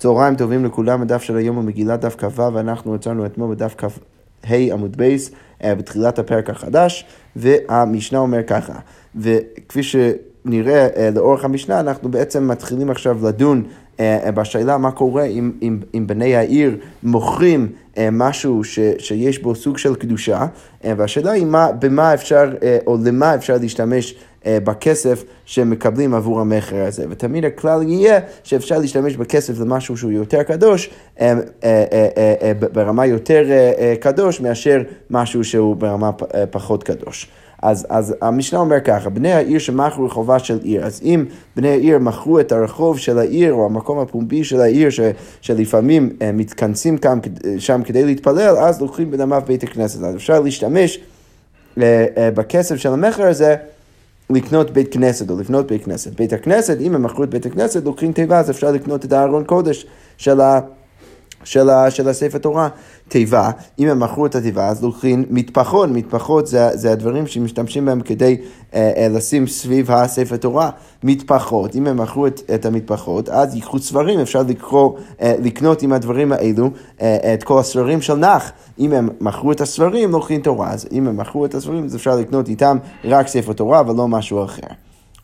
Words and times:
צהריים 0.00 0.34
טובים 0.34 0.64
לכולם, 0.64 1.02
הדף 1.02 1.22
של 1.22 1.36
היום 1.36 1.56
הוא 1.56 1.96
דף 1.96 2.16
כ"ו, 2.18 2.54
ואנחנו 2.54 2.94
יצרנו 2.94 3.26
אתמול 3.26 3.54
בדף 3.54 3.74
כ"ה 3.78 4.54
עמוד 4.72 4.96
בייס, 4.96 5.30
אה, 5.64 5.74
בתחילת 5.74 6.18
הפרק 6.18 6.50
החדש, 6.50 7.04
והמשנה 7.36 8.18
אומר 8.18 8.42
ככה, 8.42 8.72
וכפי 9.16 9.82
שנראה 9.82 10.88
אה, 10.96 11.10
לאורך 11.14 11.44
המשנה, 11.44 11.80
אנחנו 11.80 12.10
בעצם 12.10 12.48
מתחילים 12.48 12.90
עכשיו 12.90 13.28
לדון 13.28 13.62
אה, 14.00 14.30
בשאלה 14.34 14.78
מה 14.78 14.90
קורה 14.90 15.24
אם, 15.24 15.52
אם, 15.62 15.80
אם 15.94 16.06
בני 16.06 16.36
העיר 16.36 16.76
מוכרים 17.02 17.68
משהו 18.12 18.64
ש, 18.64 18.78
שיש 18.98 19.42
בו 19.42 19.54
סוג 19.54 19.78
של 19.78 19.94
קדושה, 19.94 20.46
והשאלה 20.84 21.32
היא 21.32 21.46
מה, 21.46 21.72
במה 21.72 22.14
אפשר, 22.14 22.50
או 22.86 22.96
למה 23.04 23.34
אפשר 23.34 23.56
להשתמש 23.60 24.14
בכסף 24.46 25.24
שמקבלים 25.44 26.14
עבור 26.14 26.40
המכר 26.40 26.84
הזה. 26.86 27.04
ותמיד 27.10 27.44
הכלל 27.44 27.82
יהיה 27.82 28.20
שאפשר 28.44 28.78
להשתמש 28.78 29.16
בכסף 29.16 29.60
למשהו 29.60 29.96
שהוא 29.96 30.12
יותר 30.12 30.42
קדוש, 30.42 30.90
אה, 31.20 31.34
אה, 31.62 32.52
ברמה 32.72 33.06
יותר 33.06 33.44
קדוש 34.00 34.40
מאשר 34.40 34.82
משהו 35.10 35.44
שהוא 35.44 35.76
ברמה 35.76 36.10
פחות 36.50 36.82
קדוש. 36.84 37.30
אז, 37.62 37.86
אז 37.90 38.14
המשנה 38.22 38.58
אומר 38.58 38.80
ככה, 38.80 39.10
בני 39.10 39.32
העיר 39.32 39.58
שמכרו 39.58 40.04
רחובה 40.04 40.38
של 40.38 40.58
עיר, 40.62 40.84
אז 40.84 41.00
אם 41.02 41.24
בני 41.56 41.68
העיר 41.68 41.98
מכרו 41.98 42.40
את 42.40 42.52
הרחוב 42.52 42.98
של 42.98 43.18
העיר 43.18 43.52
או 43.52 43.66
המקום 43.66 43.98
הפומבי 43.98 44.44
של 44.44 44.60
העיר 44.60 44.90
ש, 44.90 45.00
שלפעמים 45.40 46.10
מתכנסים 46.32 46.98
כאן, 46.98 47.18
שם 47.58 47.82
כדי 47.84 48.04
להתפלל, 48.04 48.56
אז 48.56 48.80
לוקחים 48.80 49.10
בדמיו 49.10 49.42
בית 49.46 49.62
הכנסת. 49.62 50.02
אז 50.02 50.16
אפשר 50.16 50.40
להשתמש 50.40 51.00
בכסף 52.16 52.76
של 52.76 52.92
המכר 52.92 53.26
הזה 53.26 53.56
לקנות 54.30 54.70
בית 54.70 54.92
כנסת 54.92 55.30
או 55.30 55.38
לבנות 55.40 55.66
בית 55.66 55.84
כנסת. 55.84 56.12
בית 56.14 56.32
הכנסת, 56.32 56.76
אם 56.80 56.94
הם 56.94 57.02
מכרו 57.02 57.24
את 57.24 57.30
בית 57.30 57.46
הכנסת, 57.46 57.84
לוקחים 57.84 58.12
תיבה, 58.12 58.38
אז 58.38 58.50
אפשר 58.50 58.72
לקנות 58.72 59.04
את 59.04 59.12
הארון 59.12 59.44
קודש 59.44 59.86
של 60.16 60.40
ה... 60.40 60.60
של, 61.44 61.70
ה, 61.70 61.90
של 61.90 62.08
הספר 62.08 62.38
תורה. 62.38 62.68
תיבה, 63.08 63.50
אם 63.78 63.88
הם 63.88 64.00
מכרו 64.00 64.26
את 64.26 64.34
התיבה, 64.34 64.68
אז 64.68 64.82
לוקחים 64.82 65.24
מטפחות, 65.30 65.90
מטפחות 65.90 66.46
זה, 66.46 66.68
זה 66.74 66.92
הדברים 66.92 67.26
שמשתמשים 67.26 67.84
בהם 67.84 68.00
כדי 68.00 68.36
אה, 68.74 68.92
אה, 68.96 69.08
לשים 69.08 69.46
סביב 69.46 69.90
הספר 69.90 70.36
תורה. 70.36 70.70
מטפחות, 71.02 71.76
אם 71.76 71.86
הם 71.86 71.96
מכרו 71.96 72.26
את, 72.26 72.40
את 72.54 72.66
המטפחות, 72.66 73.28
אז 73.28 73.54
ייקחו 73.54 73.78
ספרים, 73.78 74.20
אפשר 74.20 74.42
לקרוא, 74.42 74.98
אה, 75.22 75.34
לקנות 75.42 75.82
עם 75.82 75.92
הדברים 75.92 76.32
האלו 76.32 76.70
אה, 77.02 77.34
את 77.34 77.42
כל 77.42 77.58
הספרים 77.58 78.02
של 78.02 78.14
נח. 78.14 78.52
אם 78.78 78.92
הם 78.92 79.08
מכרו 79.20 79.52
את 79.52 79.60
הספרים, 79.60 80.10
לוקחים 80.10 80.40
תורה, 80.40 80.70
אז 80.70 80.88
אם 80.92 81.08
הם 81.08 81.16
מכרו 81.16 81.44
את 81.44 81.54
הספרים, 81.54 81.84
אז 81.84 81.96
אפשר 81.96 82.16
לקנות 82.16 82.48
איתם 82.48 82.78
רק 83.04 83.28
ספר 83.28 83.52
תורה 83.52 83.82
ולא 83.86 84.08
משהו 84.08 84.44
אחר. 84.44 84.66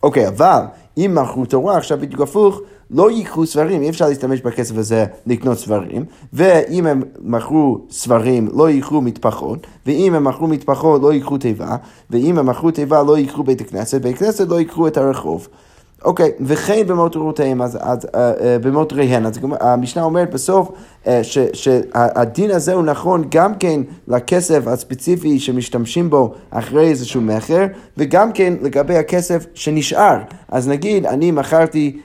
אוקיי, 0.03 0.27
אבל 0.27 0.61
אם 0.97 1.17
מכרו 1.21 1.45
תורה, 1.45 1.77
עכשיו 1.77 1.97
בדיוק 1.97 2.21
הפוך, 2.21 2.61
לא 2.91 3.11
ייקחו 3.11 3.45
ספרים, 3.45 3.81
אי 3.81 3.89
אפשר 3.89 4.07
להשתמש 4.07 4.41
בכסף 4.41 4.77
הזה 4.77 5.05
לקנות 5.25 5.57
ספרים, 5.57 6.05
ואם 6.33 6.87
הם 6.87 7.03
מכרו 7.21 7.77
ספרים 7.89 8.49
לא 8.53 8.69
ייקחו 8.69 9.01
מטפחות, 9.01 9.67
ואם 9.85 10.13
הם 10.15 10.23
מכרו 10.23 10.47
מטפחות 10.47 11.01
לא 11.01 11.13
ייקחו 11.13 11.37
תיבה, 11.37 11.75
ואם 12.09 12.37
הם 12.37 12.45
מכרו 12.45 12.71
תיבה 12.71 13.03
לא 13.03 13.17
ייקחו 13.17 13.43
בית 13.43 13.61
הכנסת, 13.61 14.01
בית 14.01 14.15
הכנסת 14.15 14.47
לא 14.47 14.59
ייקחו 14.59 14.87
את 14.87 14.97
הרחוב. 14.97 15.47
אוקיי, 16.05 16.31
וכן 16.41 16.87
במותרותיהם, 16.87 17.61
אז, 17.61 17.77
אז 17.81 18.05
uh, 18.05 18.07
uh, 18.07 18.11
במותריהן, 18.61 19.25
אז 19.25 19.39
המשנה 19.59 20.03
אומרת 20.03 20.33
בסוף 20.33 20.71
uh, 21.03 21.07
שהדין 21.53 22.51
הזה 22.51 22.73
הוא 22.73 22.83
נכון 22.83 23.23
גם 23.29 23.55
כן 23.55 23.81
לכסף 24.07 24.67
הספציפי 24.67 25.39
שמשתמשים 25.39 26.09
בו 26.09 26.33
אחרי 26.49 26.89
איזשהו 26.89 27.21
מכר, 27.21 27.65
וגם 27.97 28.31
כן 28.31 28.53
לגבי 28.61 28.97
הכסף 28.97 29.45
שנשאר. 29.53 30.17
אז 30.49 30.67
נגיד, 30.67 31.05
אני 31.05 31.31
מכרתי, 31.31 31.99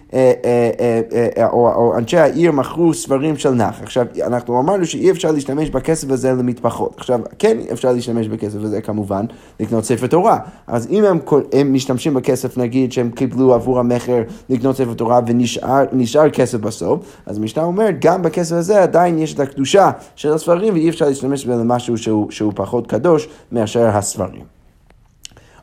או, 1.43 1.69
או 1.75 1.99
אנשי 1.99 2.19
העיר 2.19 2.53
מכרו 2.53 2.95
ספרים 2.95 3.37
של 3.37 3.51
נח. 3.51 3.83
עכשיו, 3.83 4.07
אנחנו 4.27 4.61
אמרנו 4.61 4.87
שאי 4.87 5.11
אפשר 5.11 5.31
להשתמש 5.31 5.71
בכסף 5.71 6.11
הזה 6.11 6.33
למטפחות. 6.33 6.95
עכשיו, 6.97 7.21
כן 7.39 7.57
אפשר 7.73 7.93
להשתמש 7.93 8.29
בכסף 8.29 8.59
הזה 8.63 8.81
כמובן, 8.81 9.25
לקנות 9.61 9.85
ספר 9.85 10.07
תורה. 10.07 10.39
אז 10.67 10.89
אם 10.91 11.05
הם, 11.05 11.19
הם 11.53 11.73
משתמשים 11.73 12.15
בכסף, 12.15 12.59
נגיד, 12.59 12.93
שהם 12.93 13.11
קיבלו 13.11 13.55
עבור 13.55 13.79
המכר 13.79 14.23
לקנות 14.51 14.77
ספר 14.77 14.95
תורה 14.95 15.21
ונשאר 15.27 16.31
כסף 16.31 16.59
בסוף, 16.59 17.01
אז 17.27 17.39
המשנה 17.39 17.65
אומרת, 17.65 17.95
גם 18.01 18.23
בכסף 18.23 18.57
הזה 18.57 18.83
עדיין 18.83 19.19
יש 19.19 19.35
את 19.35 19.41
הקדושה 19.41 19.91
של 20.17 20.33
הספרים 20.33 20.75
ואי 20.75 20.89
אפשר 20.89 21.07
להשתמש 21.07 21.45
בזה 21.45 21.61
למשהו 21.61 21.97
שהוא, 21.99 22.31
שהוא 22.31 22.53
פחות 22.57 22.87
קדוש 22.87 23.29
מאשר 23.53 23.87
הספרים. 23.87 24.62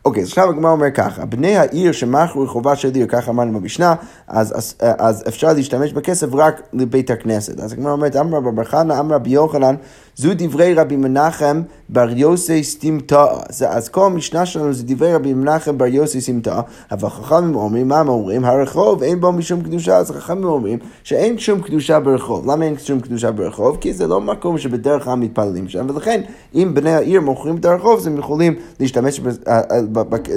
אוקיי, 0.05 0.23
אז 0.23 0.27
עכשיו 0.27 0.49
הגמרא 0.49 0.71
אומר 0.71 0.91
ככה, 0.91 1.25
בני 1.25 1.57
העיר 1.57 1.91
שמכרו 1.91 2.43
רחובה 2.43 2.75
של 2.75 2.95
עיר, 2.95 3.07
ככה 3.07 3.31
אמרנו 3.31 3.59
במשנה, 3.59 3.95
אז, 4.27 4.57
אז, 4.57 4.75
אז 4.79 5.23
אפשר 5.27 5.53
להשתמש 5.53 5.93
בכסף 5.93 6.27
רק 6.33 6.61
לבית 6.73 7.09
הכנסת. 7.09 7.59
אז 7.59 7.73
הגמרא 7.73 7.91
אומרת, 7.91 8.15
אמר 8.15 8.37
רבי 8.37 8.65
חנא, 8.65 8.99
אמר 8.99 9.15
רבי 9.15 9.29
יוחנן, 9.29 9.75
זו 10.19 10.29
דברי 10.37 10.73
רבי 10.73 10.95
מנחם 10.95 11.61
בר 11.89 12.09
יוסי 12.09 12.63
סטימתא. 12.63 13.25
אז 13.69 13.89
כל 13.89 14.05
המשנה 14.05 14.45
שלנו 14.45 14.73
זה 14.73 14.83
דברי 14.85 15.13
רבי 15.13 15.33
מנחם 15.33 15.77
בר 15.77 15.85
יוסי 15.85 16.21
סטימתא, 16.21 16.59
אבל 16.91 17.09
חכמים 17.09 17.55
אומרים, 17.55 17.87
מה 17.87 17.99
הם 17.99 18.09
אומרים? 18.09 18.45
הרחוב 18.45 19.03
אין 19.03 19.19
בו 19.19 19.31
משום 19.31 19.61
קדושה, 19.61 19.97
אז 19.97 20.11
חכמים 20.11 20.43
אומרים 20.43 20.79
שאין 21.03 21.37
שום 21.37 21.61
קדושה 21.61 21.99
ברחוב. 21.99 22.51
למה 22.51 22.65
אין 22.65 22.77
שום 22.77 22.99
קדושה 22.99 23.31
ברחוב? 23.31 23.77
כי 23.81 23.93
זה 23.93 24.07
לא 24.07 24.21
מקום 24.21 24.57
שבדרך 24.57 25.03
כלל 25.03 25.15
מתפללים 25.15 25.69
שם, 25.69 25.85
ולכן 25.89 26.21
אם 26.55 26.71
בני 26.73 26.93
העיר 26.93 27.21
מוכרים 27.21 27.55
את 27.55 27.65
הרחוב, 27.65 27.99
אז 27.99 28.07
הם 28.07 28.17
יכולים 28.17 28.55
להשתמש, 28.79 29.21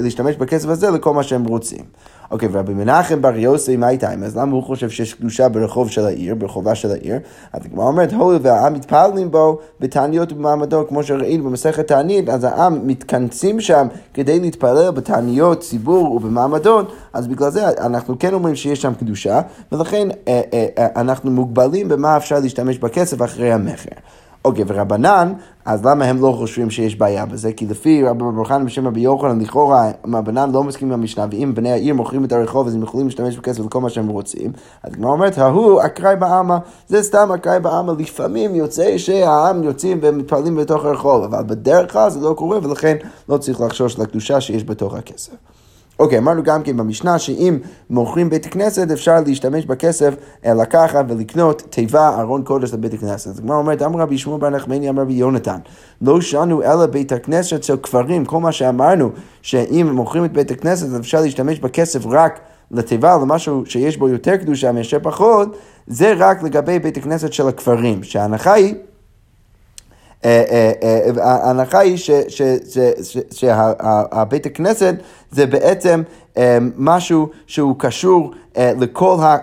להשתמש 0.01 0.35
בכסף 0.35 0.69
הזה 0.69 0.91
לכל 0.91 1.13
מה 1.13 1.23
שהם 1.23 1.43
רוצים. 1.43 1.83
אוקיי, 2.33 2.49
ורבי 2.51 2.73
מנחם 2.73 3.21
בר 3.21 3.35
יוסי, 3.35 3.77
מה 3.77 3.89
איתה? 3.89 4.11
אז 4.25 4.37
למה 4.37 4.51
הוא 4.51 4.63
חושב 4.63 4.89
שיש 4.89 5.13
קדושה 5.13 5.49
ברחוב 5.49 5.89
של 5.89 6.05
העיר, 6.05 6.35
ברחובה 6.35 6.75
של 6.75 6.91
העיר? 6.91 7.19
אז 7.53 7.61
הגמרא 7.65 7.85
אומרת, 7.85 8.13
הואיל 8.13 8.39
והעם 8.43 8.73
מתפללים 8.73 9.31
בו 9.31 9.59
בתעניות 9.79 10.31
ובמעמדו, 10.31 10.87
כמו 10.87 11.03
שראינו 11.03 11.43
במסכת 11.43 11.87
תענית, 11.87 12.29
אז 12.29 12.43
העם 12.43 12.87
מתכנסים 12.87 13.61
שם 13.61 13.87
כדי 14.13 14.39
להתפלל 14.39 14.91
בתעניות 14.91 15.59
ציבור 15.59 16.11
ובמעמדות, 16.11 16.93
אז 17.13 17.27
בגלל 17.27 17.49
זה 17.49 17.69
אנחנו 17.69 18.19
כן 18.19 18.33
אומרים 18.33 18.55
שיש 18.55 18.81
שם 18.81 18.93
קדושה, 18.93 19.41
ולכן 19.71 20.07
אה, 20.27 20.41
אה, 20.53 20.67
אה, 20.77 20.87
אנחנו 20.95 21.31
מוגבלים 21.31 21.87
במה 21.87 22.17
אפשר 22.17 22.39
להשתמש 22.39 22.77
בכסף 22.77 23.21
אחרי 23.21 23.53
המכר. 23.53 23.95
אוקיי, 24.45 24.63
ורבנן, 24.67 25.33
אז 25.65 25.85
למה 25.85 26.05
הם 26.05 26.21
לא 26.21 26.33
חושבים 26.37 26.69
שיש 26.69 26.95
בעיה 26.95 27.25
בזה? 27.25 27.53
כי 27.53 27.65
לפי 27.65 28.03
רבי 28.03 28.23
בר 28.35 28.43
חנא 28.43 28.63
בשם 28.63 28.87
רבי 28.87 28.99
יוחנן, 28.99 29.41
לכאורה, 29.41 29.91
רבנן 30.13 30.51
לא 30.51 30.63
מסכים 30.63 30.87
עם 30.87 30.93
המשנה, 30.93 31.25
ואם 31.31 31.51
בני 31.55 31.71
העיר 31.71 31.93
מוכרים 31.93 32.25
את 32.25 32.31
הרחוב, 32.31 32.67
אז 32.67 32.75
הם 32.75 32.83
יכולים 32.83 33.07
להשתמש 33.07 33.37
בכסף 33.37 33.59
לכל 33.65 33.81
מה 33.81 33.89
שהם 33.89 34.07
רוצים. 34.07 34.51
אז 34.83 34.93
הגמרא 34.93 35.11
אומרת, 35.11 35.37
ההוא 35.37 35.81
אקראי 35.85 36.15
בעלמא, 36.15 36.57
זה 36.87 37.03
סתם 37.03 37.31
אקראי 37.35 37.59
בעלמא, 37.59 37.93
לפעמים 37.99 38.55
יוצא 38.55 38.97
שהעם 38.97 39.63
יוצאים 39.63 39.99
ומתפעלים 40.01 40.55
בתוך 40.55 40.85
הרחוב, 40.85 41.23
אבל 41.23 41.43
בדרך 41.43 41.91
כלל 41.93 42.09
זה 42.09 42.19
לא 42.19 42.33
קורה, 42.33 42.57
ולכן 42.63 42.97
לא 43.29 43.37
צריך 43.37 43.61
לחשוש 43.61 43.99
לקדושה 43.99 44.41
שיש 44.41 44.63
בתוך 44.63 44.95
הכסף. 44.95 45.33
אוקיי, 46.03 46.17
אמרנו 46.17 46.43
גם 46.43 46.63
כן 46.63 46.77
במשנה 46.77 47.19
שאם 47.19 47.57
מוכרים 47.89 48.29
בית 48.29 48.45
כנסת 48.45 48.91
אפשר 48.91 49.19
להשתמש 49.25 49.65
בכסף 49.65 50.13
לקחת 50.45 51.05
ולקנות 51.07 51.63
תיבה 51.69 52.19
ארון 52.19 52.43
קודש 52.43 52.73
לבית 52.73 52.93
הכנסת. 52.93 53.27
אז 53.27 53.39
הגמרא 53.39 53.57
אומרת, 53.57 53.81
אמר 53.81 53.99
רבי 53.99 54.17
שמואל 54.17 54.39
בר 54.39 54.49
נחמני, 54.49 54.89
אמר 54.89 55.01
רבי 55.01 55.13
יונתן, 55.13 55.59
לא 56.01 56.21
שנו 56.21 56.63
אלא 56.63 56.85
בית 56.85 57.11
הכנסת 57.11 57.63
של 57.63 57.77
כפרים, 57.77 58.25
כל 58.25 58.39
מה 58.39 58.51
שאמרנו, 58.51 59.09
שאם 59.41 59.89
מוכרים 59.93 60.25
את 60.25 60.33
בית 60.33 60.51
הכנסת 60.51 60.99
אפשר 60.99 61.21
להשתמש 61.21 61.59
בכסף 61.59 62.05
רק 62.05 62.39
לתיבה, 62.71 63.17
למשהו 63.21 63.63
שיש 63.65 63.97
בו 63.97 64.09
יותר 64.09 64.35
קדושה 64.35 64.71
מאשר 64.71 64.97
פחות, 65.01 65.57
זה 65.87 66.13
רק 66.17 66.43
לגבי 66.43 66.79
בית 66.79 66.97
הכנסת 66.97 67.33
של 67.33 67.47
הכפרים, 67.47 68.03
שההנחה 68.03 68.53
היא 68.53 68.75
ההנחה 71.21 71.79
היא 71.79 71.97
שהבית 73.31 74.45
הכנסת 74.45 74.95
זה 75.31 75.45
בעצם 75.45 76.01
משהו 76.77 77.29
שהוא 77.47 77.75
קשור 77.79 78.31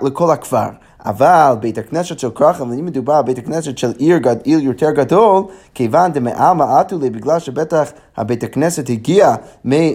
לכל 0.03 0.31
הכפר. 0.31 0.69
אבל 1.05 1.55
בית 1.61 1.79
הכנסת 1.79 2.19
של 2.19 2.31
כרחם, 2.31 2.73
אם 2.73 2.85
מדובר 2.85 3.22
בית 3.22 3.39
הכנסת 3.39 3.78
של 3.78 3.93
עיר 3.99 4.21
יותר 4.45 4.91
גדול, 4.91 5.43
כיוון 5.75 6.13
דמעלמא 6.13 6.81
אטולי, 6.81 7.10
בגלל 7.10 7.39
שבטח 7.39 7.93
הבית 8.16 8.45
הכנסת 8.45 8.89
הגיע 8.89 9.34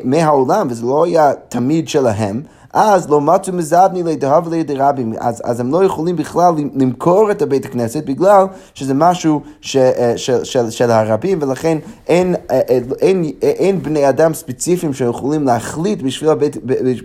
מהעולם 0.04 0.68
וזה 0.70 0.86
לא 0.86 1.06
היה 1.06 1.32
תמיד 1.50 1.88
שלהם, 1.88 2.42
אז 2.76 3.10
לא 3.10 3.22
מצאו 3.22 3.54
מזבני 3.54 4.04
לדהב 4.04 4.54
לידי 4.54 4.76
רבים, 4.76 5.14
אז, 5.20 5.42
אז 5.46 5.60
הם 5.60 5.72
לא 5.72 5.84
יכולים 5.84 6.16
בכלל 6.16 6.54
למכור 6.76 7.32
את 7.32 7.42
הבית 7.42 7.66
הכנסת 7.66 8.06
בגלל 8.06 8.46
שזה 8.74 8.94
משהו 8.94 9.42
ש, 9.62 9.76
אה, 9.76 10.14
של, 10.18 10.44
של, 10.44 10.70
של 10.70 10.92
הרבים 10.92 11.40
ולכן 11.42 11.78
אין, 12.08 12.36
אה, 12.36 12.56
אה, 12.56 12.62
אין, 12.70 12.92
אין, 13.02 13.24
אין 13.42 13.82
בני 13.84 14.10
אדם 14.10 14.34
ספציפיים 14.34 14.94
שיכולים 14.94 15.44
להחליט 15.46 16.02
בשביל, 16.02 16.30
הבית, 16.30 16.58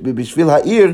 בשביל 0.03 0.51
העיר 0.51 0.93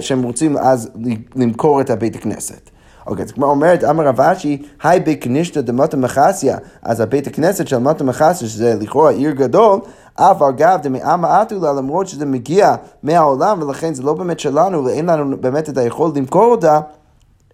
שהם 0.00 0.22
רוצים 0.22 0.56
אז 0.56 0.90
למכור 1.36 1.80
את 1.80 1.90
הבית 1.90 2.16
הכנסת. 2.16 2.70
אוקיי, 3.06 3.24
אז 3.24 3.32
כמו 3.32 3.46
אומרת, 3.46 3.84
אמר 3.84 4.06
רב 4.06 4.20
אשי, 4.20 4.62
היי 4.82 5.00
בקנישתא 5.00 5.60
דמטה 5.60 5.96
מחסיה, 5.96 6.58
אז 6.82 7.00
הבית 7.00 7.26
הכנסת 7.26 7.68
של 7.68 7.78
מטה 7.78 8.04
מחסיה, 8.04 8.48
שזה 8.48 8.74
לכאורה 8.80 9.10
עיר 9.10 9.30
גדול, 9.30 9.80
אף 10.14 10.42
אגב 10.42 10.78
דמאמה 10.82 11.42
אטולה, 11.42 11.72
למרות 11.72 12.06
שזה 12.06 12.26
מגיע 12.26 12.74
מהעולם, 13.02 13.62
ולכן 13.62 13.94
זה 13.94 14.02
לא 14.02 14.14
באמת 14.14 14.40
שלנו, 14.40 14.84
ואין 14.84 15.06
לנו 15.06 15.36
באמת 15.40 15.68
את 15.68 15.78
היכולת 15.78 16.16
למכור 16.16 16.50
אותה. 16.50 16.80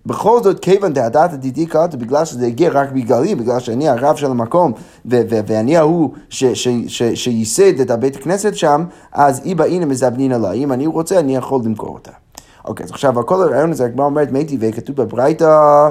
בכל 0.06 0.42
זאת, 0.42 0.60
כיוון 0.60 0.92
דעדת 0.92 1.32
עתידי 1.32 1.66
קראתי, 1.66 1.96
בגלל 1.96 2.24
שזה 2.24 2.46
הגיע 2.46 2.70
רק 2.72 2.92
בגללי, 2.92 3.34
בגלל 3.34 3.60
שאני 3.60 3.88
הרב 3.88 4.16
של 4.16 4.30
המקום, 4.30 4.72
ואני 5.06 5.76
ההוא 5.76 6.10
שייסד 7.14 7.80
את 7.80 7.90
הבית 7.90 8.16
הכנסת 8.16 8.54
שם, 8.54 8.84
אז 9.12 9.40
אי 9.44 9.54
באינה 9.54 9.86
מזבנין 9.86 10.32
לה. 10.32 10.52
אם 10.52 10.72
אני 10.72 10.86
רוצה, 10.86 11.18
אני 11.18 11.36
יכול 11.36 11.60
למכור 11.64 11.88
אותה. 11.88 12.10
אוקיי, 12.66 12.84
אז 12.84 12.90
עכשיו, 12.90 13.26
כל 13.26 13.42
הרעיון 13.42 13.70
הזה, 13.70 13.84
הגמרא 13.84 14.06
אומרת, 14.06 14.32
מי 14.32 14.44
טבעי, 14.44 14.72
כתוב 14.72 14.96
בברייתא... 14.96 15.90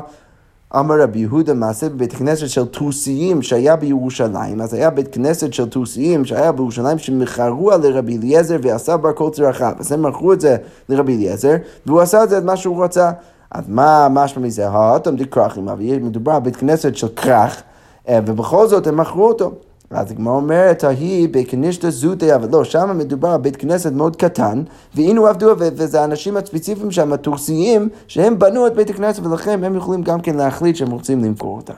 אמר 0.80 1.02
רבי 1.02 1.20
יהודה 1.20 1.54
מעשה 1.54 1.90
בבית 1.90 2.14
כנסת 2.14 2.48
של 2.50 2.66
טוסיים 2.66 3.42
שהיה 3.42 3.76
בירושלים, 3.76 4.62
אז 4.62 4.74
היה 4.74 4.90
בית 4.90 5.14
כנסת 5.16 5.54
של 5.54 5.70
טוסיים 5.70 6.26
שהיה 6.26 6.52
בירושלים 6.52 6.98
שמכרו 6.98 7.72
על 7.72 7.88
לרבי 7.88 8.18
אליעזר 8.18 8.58
ועשה 8.62 8.98
בר 8.98 9.14
כל 9.14 9.30
צרכיו. 9.30 9.74
אז 9.80 9.92
הם 9.92 10.02
מכרו 10.02 10.34
את 10.34 10.42
זה 10.42 10.58
לרבי 10.90 11.16
אליעזר, 11.16 11.56
והוא 11.86 12.02
עשה 12.02 12.24
את 12.24 12.30
זה 12.30 12.38
את 12.38 12.44
מה 12.44 12.58
שהוא 12.58 12.84
רצה. 12.84 13.12
אז 13.52 13.64
מה 13.68 14.08
משמע 14.12 14.44
מזה? 14.44 14.70
האטום 14.70 15.16
דקרחים, 15.16 15.70
אבל 15.70 16.00
מדובר 16.00 16.32
על 16.32 16.42
בית 16.42 16.56
כנסת 16.56 16.96
של 16.96 17.08
כרך, 17.08 17.64
אה, 18.10 18.20
ובכל 18.26 18.68
זאת 18.68 18.88
הם 18.88 18.98
מכרו 18.98 19.28
אותו. 19.28 19.52
אז 19.90 20.12
הגמרא 20.12 20.34
אומרת, 20.34 20.84
ההיא 20.84 21.30
בקנישתא 21.32 21.90
אבל 22.36 22.50
לא, 22.52 22.64
שם 22.64 22.98
מדובר 22.98 23.30
על 23.30 23.38
בית 23.38 23.56
כנסת 23.56 23.92
מאוד 23.92 24.16
קטן, 24.16 24.64
והנה 24.96 25.30
עבדו, 25.30 25.54
וזה 25.58 26.02
האנשים 26.02 26.38
הספציפיים 26.38 26.92
שם, 26.92 27.14
הטורסיים, 27.14 27.90
שהם 28.08 28.40
בנו 28.40 28.68
את 28.68 28.76
בית 28.76 28.90
הכנסת, 28.90 29.26
ולכן 29.26 29.64
הם 29.64 29.76
יכולים 29.76 30.04
גם 30.04 30.22
כן 30.22 30.36
להחליט 30.36 30.76
שהם 30.76 30.92
רוצים 30.92 31.24
למכור 31.24 31.58
אותה. 31.58 31.74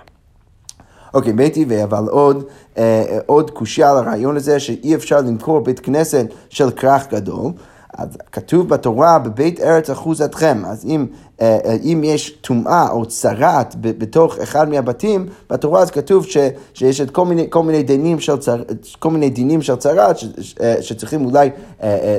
אוקיי, 1.14 1.34
בית 1.34 1.54
טבעי, 1.54 1.84
אבל 1.84 2.06
עוד, 2.10 2.44
אה, 2.78 3.20
עוד 3.26 3.52
קושייה 3.52 3.92
על 3.92 3.98
הרעיון 3.98 4.38
הזה 4.38 4.60
שאי 4.60 4.96
אפשר 4.96 5.22
למכור 5.22 5.60
בית 5.60 5.80
כנסת 5.80 6.26
של 6.50 6.72
כרך 6.72 7.14
גדול. 7.14 7.52
אז 7.98 8.18
כתוב 8.32 8.70
בתורה, 8.70 9.20
בבית 9.20 9.60
ארץ 9.60 9.90
אחוזתכם, 9.90 10.66
אז 10.66 10.86
אם, 10.86 11.02
אה, 11.02 11.06
אה, 11.06 11.27
אם 11.84 12.02
יש 12.04 12.30
טומאה 12.30 12.90
או 12.90 13.06
צרעת 13.06 13.76
בתוך 13.82 14.38
אחד 14.38 14.70
מהבתים, 14.70 15.28
בתורה 15.50 15.82
אז 15.82 15.92
כתוב 15.92 16.26
ש, 16.26 16.38
שיש 16.74 17.02
את 17.02 17.12
כל 17.12 17.26
מיני, 17.26 17.48
כל 17.50 17.64
מיני 17.64 17.84
של, 18.20 18.38
צר, 18.38 18.64
כל 19.00 19.12
מיני 19.12 19.30
דינים 19.30 19.62
של 19.62 19.76
צרעת, 19.76 20.18
אה, 20.62 20.82
שצריכים 20.82 21.26
אולי 21.26 21.50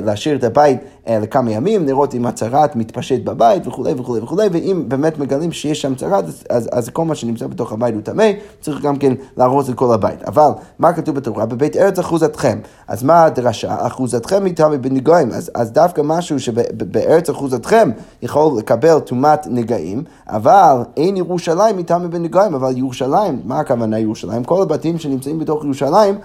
להשאיר 0.05 0.35
את 0.35 0.43
הבית 0.43 0.79
לכמה 1.07 1.51
ימים, 1.51 1.85
לראות 1.85 2.15
אם 2.15 2.25
הצרעת 2.25 2.75
מתפשט 2.75 3.23
בבית 3.23 3.67
וכולי 3.67 3.93
וכולי 3.97 4.21
וכולי, 4.21 4.47
ואם 4.51 4.83
באמת 4.87 5.19
מגלים 5.19 5.51
שיש 5.51 5.81
שם 5.81 5.95
צרעת, 5.95 6.25
אז, 6.49 6.69
אז 6.71 6.89
כל 6.89 7.05
מה 7.05 7.15
שנמצא 7.15 7.47
בתוך 7.47 7.71
הבית 7.71 7.93
הוא 7.93 8.01
טמא, 8.01 8.31
צריך 8.61 8.81
גם 8.81 8.97
כן 8.97 9.13
להרוס 9.37 9.69
את 9.69 9.75
כל 9.75 9.93
הבית. 9.93 10.23
אבל 10.23 10.49
מה 10.79 10.93
כתוב 10.93 11.15
בתורה? 11.15 11.45
בבית 11.45 11.77
ארץ 11.77 11.99
אחוזתכם. 11.99 12.59
אז 12.87 13.03
מה 13.03 13.23
הדרשה? 13.23 13.75
אחוזתכם 13.79 14.45
היא 14.45 14.55
טמא 14.55 14.77
בנגויים. 14.77 15.31
אז, 15.31 15.51
אז 15.55 15.71
דווקא 15.71 16.01
משהו 16.05 16.39
שבארץ 16.39 17.29
אחוזתכם 17.29 17.89
יכול 18.21 18.59
לקבל 18.59 18.89
טומאת 19.09 19.47
נגעים, 19.47 20.03
אבל 20.27 20.83
אין 20.97 21.17
ירושלים 21.17 21.77
מטמא 21.77 22.07
בנגעים, 22.07 22.55
אבל 22.55 22.77
ירושלים, 22.77 23.41
מה 23.45 23.59
הכוונה 23.59 23.99
ירושלים? 23.99 24.43
כל 24.43 24.61
הבתים 24.61 24.99
שנמצאים 24.99 25.39
בתוך 25.39 25.63
ירושלים, 25.63 26.15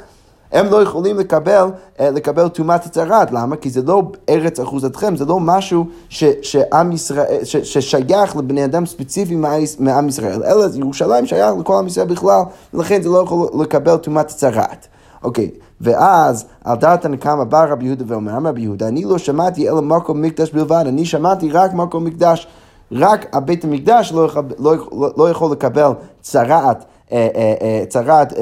הם 0.52 0.66
לא 0.66 0.82
יכולים 0.82 1.18
לקבל, 1.18 1.66
אה, 2.00 2.10
לקבל 2.10 2.48
טומאת 2.48 2.86
הצהרת, 2.86 3.30
למה? 3.32 3.56
כי 3.56 3.70
זה 3.70 3.82
לא 3.82 4.02
ארץ 4.28 4.60
אחוזתכם, 4.60 5.16
זה 5.16 5.24
לא 5.24 5.40
משהו 5.40 5.86
ש, 6.08 6.24
שעם 6.42 6.92
ישראל, 6.92 7.44
ש, 7.44 7.56
ששייך 7.56 8.36
לבני 8.36 8.64
אדם 8.64 8.86
ספציפי 8.86 9.36
מעם 9.78 10.08
ישראל, 10.08 10.42
אלא 10.44 10.64
ירושלים 10.74 11.26
שייך 11.26 11.54
לכל 11.60 11.78
עם 11.78 11.86
ישראל 11.86 12.06
בכלל, 12.06 12.42
ולכן 12.74 13.02
זה 13.02 13.08
לא 13.08 13.18
יכול 13.18 13.48
לקבל 13.62 13.96
טומאת 13.96 14.30
הצהרת. 14.30 14.86
אוקיי, 15.22 15.50
ואז 15.80 16.44
על 16.64 16.76
דעת 16.76 17.04
הנקמה 17.04 17.44
בא 17.44 17.64
רבי 17.64 17.84
יהודה 17.84 18.04
ואומר, 18.08 18.48
רבי 18.48 18.60
יהודה, 18.60 18.88
אני 18.88 19.04
לא 19.04 19.18
שמעתי 19.18 19.68
אלא 19.68 19.82
מקום 19.82 20.22
מקדש 20.22 20.50
בלבד, 20.50 20.84
אני 20.86 21.04
שמעתי 21.04 21.50
רק 21.50 21.72
מקום 21.72 22.04
מקדש. 22.04 22.46
רק 22.92 23.26
הבית 23.32 23.64
המקדש 23.64 24.12
לא, 24.12 24.24
יכול, 24.24 24.42
לא, 24.58 24.74
לא 25.16 25.30
יכול 25.30 25.52
לקבל 25.52 25.90
צרעת, 26.20 26.84
אה, 27.12 27.28
אה, 27.34 27.54
אה, 27.62 27.84
צרעת 27.88 28.32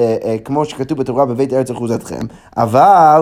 כמו 0.45 0.65
שכתוב 0.65 0.97
בתורה 0.97 1.25
בבית 1.25 1.53
ארץ 1.53 1.71
אחוזתכם, 1.71 2.21
אבל 2.57 3.21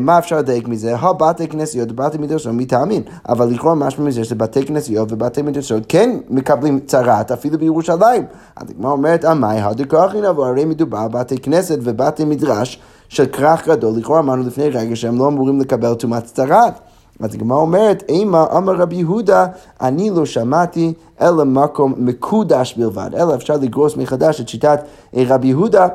מה 0.00 0.18
אפשר 0.18 0.38
לדייק 0.38 0.68
מזה? 0.68 0.96
הבתי 0.96 1.48
כנסיות 1.48 1.92
ובתי 1.92 2.18
מדרשות 2.18 2.52
מטעמין. 2.54 3.02
אבל 3.28 3.46
לכאורה 3.46 3.74
משמע 3.74 4.04
מזה 4.04 4.24
שבתי 4.24 4.66
כנסיות 4.66 5.12
ובתי 5.12 5.42
מדרשות 5.42 5.82
כן 5.88 6.18
מקבלים 6.30 6.80
צרת 6.86 7.30
אפילו 7.30 7.58
בירושלים. 7.58 8.24
אז 8.56 8.70
הגמרא 8.70 8.92
אומרת, 8.92 9.24
עמי 9.24 9.46
הדקרחין 9.46 10.24
אבל 10.24 10.44
הרי 10.44 10.64
מדובר 10.64 11.08
בתי 11.08 11.38
כנסת 11.38 11.78
ובתי 11.82 12.24
מדרש 12.24 12.80
של 13.08 13.26
כרך 13.26 13.68
גדול. 13.68 13.98
לכאורה 13.98 14.20
אמרנו 14.20 14.42
לפני 14.42 14.68
רגע 14.68 14.96
שהם 14.96 15.18
לא 15.18 15.28
אמורים 15.28 15.60
לקבל 15.60 15.94
טומאת 15.94 16.24
צרת. 16.24 16.80
אז 17.20 17.34
הגמרא 17.34 17.58
אומרת, 17.58 18.04
אימה 18.08 18.46
אמר 18.56 18.74
רבי 18.74 18.96
יהודה, 18.96 19.46
אני 19.80 20.10
לא 20.10 20.26
שמעתי 20.26 20.92
אלא 21.20 21.44
מקום 21.44 21.94
מקודש 21.96 22.74
בלבד, 22.76 23.10
אלא 23.14 23.34
אפשר 23.34 23.54
לגרוס 23.56 23.96
מחדש 23.96 24.40
את 24.40 24.48
שיטת 24.48 24.80
אה, 25.16 25.22
רבי 25.26 25.48
יהודה. 25.48 25.88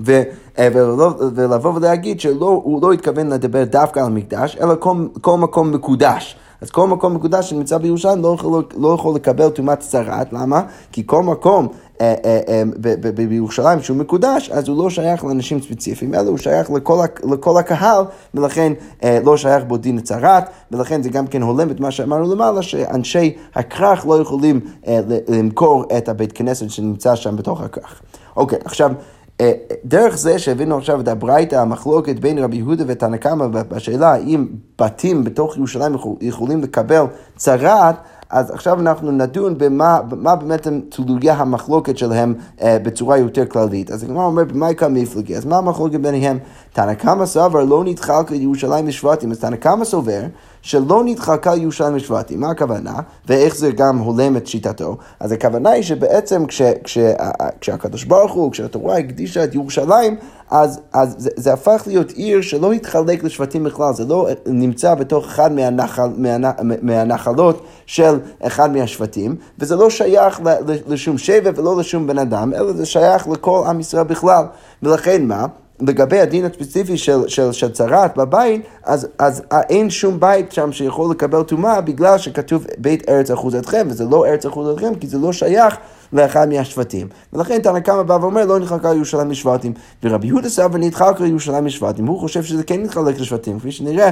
ו, 0.00 0.22
אה, 0.58 0.68
ולבוא 1.34 1.72
ולהגיד 1.74 2.20
שהוא 2.20 2.82
לא 2.82 2.92
התכוון 2.92 3.28
לדבר 3.28 3.64
דווקא 3.64 4.00
על 4.00 4.06
המקדש, 4.06 4.56
אלא 4.60 4.74
כל, 4.78 5.06
כל 5.20 5.36
מקום 5.38 5.72
מקודש. 5.72 6.36
אז 6.62 6.70
כל 6.70 6.86
מקום 6.86 7.14
מקודש 7.14 7.50
שנמצא 7.50 7.78
בירושלים 7.78 8.22
לא 8.22 8.34
יכול, 8.34 8.64
לא 8.76 8.94
יכול 8.94 9.14
לקבל 9.14 9.50
טומאת 9.50 9.80
צרת, 9.80 10.32
למה? 10.32 10.62
כי 10.92 11.02
כל 11.06 11.22
מקום 11.22 11.68
אה, 12.00 12.14
אה, 12.24 12.40
אה, 12.48 12.62
בירושלים 13.14 13.82
שהוא 13.82 13.96
מקודש, 13.96 14.50
אז 14.50 14.68
הוא 14.68 14.84
לא 14.84 14.90
שייך 14.90 15.24
לאנשים 15.24 15.60
ספציפיים, 15.60 16.14
אלא 16.14 16.28
הוא 16.28 16.38
שייך 16.38 16.70
לכל, 16.70 17.04
לכל 17.32 17.58
הקהל, 17.58 18.04
ולכן 18.34 18.72
לא 19.24 19.36
שייך 19.36 19.64
בו 19.64 19.76
דין 19.76 20.00
צרת, 20.00 20.44
ולכן 20.72 21.02
זה 21.02 21.10
גם 21.10 21.26
כן 21.26 21.42
הולם 21.42 21.70
את 21.70 21.80
מה 21.80 21.90
שאמרנו 21.90 22.34
למעלה, 22.34 22.62
שאנשי 22.62 23.36
הכרך 23.54 24.06
לא 24.06 24.20
יכולים 24.20 24.60
למכור 25.28 25.84
את 25.96 26.08
הבית 26.08 26.32
כנסת 26.32 26.70
שנמצא 26.70 27.14
שם 27.14 27.36
בתוך 27.36 27.60
הכרך. 27.60 28.02
אוקיי, 28.36 28.58
עכשיו... 28.64 28.92
דרך 29.84 30.16
זה 30.16 30.38
שהבאנו 30.38 30.76
עכשיו 30.76 31.00
את 31.00 31.08
הברייתא, 31.08 31.56
המחלוקת 31.56 32.18
בין 32.18 32.38
רבי 32.38 32.56
יהודה 32.56 32.84
ותנא 32.86 33.16
קמא 33.16 33.46
בשאלה 33.46 34.12
האם 34.12 34.46
בתים 34.80 35.24
בתוך 35.24 35.56
ירושלים 35.56 35.94
יכולים 36.20 36.62
לקבל 36.62 37.04
צרעת, 37.36 37.96
אז 38.32 38.50
עכשיו 38.50 38.80
אנחנו 38.80 39.10
נדון 39.10 39.58
במה, 39.58 40.00
במה 40.08 40.36
באמת 40.36 40.66
הם 40.66 40.80
תלויי 40.88 41.30
המחלוקת 41.30 41.98
שלהם 41.98 42.34
אה, 42.62 42.78
בצורה 42.82 43.16
יותר 43.16 43.46
כללית. 43.46 43.90
אז 43.90 44.02
הגמרא 44.02 44.24
אומר, 44.24 44.44
במה 44.44 44.70
יקרה 44.70 44.88
מפלגי? 44.88 45.36
אז 45.36 45.44
מה 45.44 45.58
המחלוקת 45.58 46.00
ביניהם? 46.00 46.38
תנא 46.72 46.94
קמא 46.94 47.26
סבר 47.26 47.64
לא 47.64 47.84
נתחלק 47.84 48.30
לירושלים 48.30 48.88
ושבטים, 48.88 49.30
אז 49.30 49.38
תנא 49.38 49.56
קמא 49.56 49.84
סובר 49.84 50.22
שלא 50.62 51.02
נתחלקה 51.04 51.56
ירושלים 51.56 51.96
ושבטים. 51.96 52.40
מה 52.40 52.50
הכוונה? 52.50 52.94
ואיך 53.28 53.56
זה 53.56 53.70
גם 53.70 53.98
הולם 53.98 54.36
את 54.36 54.46
שיטתו? 54.46 54.96
אז 55.20 55.32
הכוונה 55.32 55.70
היא 55.70 55.82
שבעצם 55.82 56.46
כש, 56.46 56.62
כש, 56.84 56.98
כשהקדוש 57.60 58.04
ברוך 58.04 58.32
הוא, 58.32 58.52
כשהתורה 58.52 58.98
הקדישה 58.98 59.44
את 59.44 59.54
ירושלים, 59.54 60.16
אז, 60.50 60.80
אז 60.92 61.14
זה, 61.18 61.30
זה 61.36 61.52
הפך 61.52 61.82
להיות 61.86 62.10
עיר 62.10 62.40
שלא 62.40 62.72
התחלק 62.72 63.24
לשבטים 63.24 63.64
בכלל, 63.64 63.94
זה 63.94 64.04
לא 64.04 64.28
נמצא 64.46 64.94
בתוך 64.94 65.24
אחד 65.24 65.52
מהנחל, 65.52 66.08
מהנ, 66.16 66.42
מהנחלות 66.82 67.66
של 67.86 68.18
אחד 68.42 68.72
מהשבטים, 68.72 69.36
וזה 69.58 69.76
לא 69.76 69.90
שייך 69.90 70.40
לשום 70.86 71.18
שבט 71.18 71.58
ולא 71.58 71.76
לשום 71.76 72.06
בן 72.06 72.18
אדם, 72.18 72.54
אלא 72.54 72.72
זה 72.72 72.86
שייך 72.86 73.28
לכל 73.28 73.64
עם 73.66 73.80
ישראל 73.80 74.04
בכלל. 74.04 74.44
ולכן 74.82 75.26
מה? 75.26 75.46
לגבי 75.80 76.20
הדין 76.20 76.44
הספציפי 76.44 76.96
של, 76.96 77.28
של, 77.28 77.52
של 77.52 77.72
צרת 77.72 78.16
בבית, 78.16 78.62
אז, 78.84 79.08
אז 79.18 79.42
אין 79.52 79.90
שום 79.90 80.20
בית 80.20 80.52
שם 80.52 80.72
שיכול 80.72 81.10
לקבל 81.10 81.42
טומאה 81.42 81.80
בגלל 81.80 82.18
שכתוב 82.18 82.66
בית 82.78 83.08
ארץ 83.08 83.30
אחוזתכם, 83.30 83.86
וזה 83.90 84.04
לא 84.04 84.26
ארץ 84.26 84.46
אחוזתכם, 84.46 84.94
כי 84.94 85.06
זה 85.06 85.18
לא 85.18 85.32
שייך 85.32 85.76
לאחד 86.12 86.48
מהשבטים. 86.48 87.08
ולכן 87.32 87.58
תנא 87.58 87.80
קמא 87.80 88.02
בא 88.02 88.18
ואומר, 88.20 88.44
לא 88.44 88.58
נתחלקה 88.58 88.94
ירושלים 88.94 89.30
לשבטים. 89.30 89.72
ורבי 90.02 90.26
יהודה 90.26 90.48
סבא 90.48 90.78
נתחלקה 90.78 91.26
ירושלים 91.26 91.66
לשבטים, 91.66 92.06
הוא 92.06 92.20
חושב 92.20 92.42
שזה 92.42 92.64
כן 92.64 92.82
נתחלק 92.82 93.20
לשבטים, 93.20 93.58
כפי 93.58 93.72
שנראה. 93.72 94.10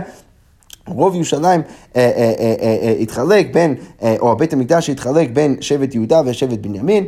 רוב 0.86 1.14
ירושלים 1.14 1.62
אה, 1.96 2.10
אה, 2.16 2.54
אה, 2.62 2.94
התחלק 3.00 3.52
בין, 3.52 3.74
או 4.18 4.36
בית 4.36 4.52
המקדש 4.52 4.90
התחלק 4.90 5.30
בין 5.30 5.56
שבט 5.60 5.94
יהודה 5.94 6.22
ושבט 6.26 6.58
בנימין, 6.58 7.06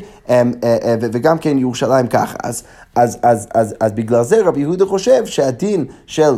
וגם 1.00 1.38
כן 1.38 1.58
ירושלים 1.58 2.06
ככה. 2.06 2.36
אז, 2.42 2.62
אז, 2.94 3.18
אז, 3.22 3.48
אז, 3.54 3.74
אז 3.80 3.92
בגלל 3.92 4.22
זה 4.22 4.42
רבי 4.44 4.60
יהודה 4.60 4.86
חושב 4.86 5.26
שהדין 5.26 5.84
של 6.06 6.32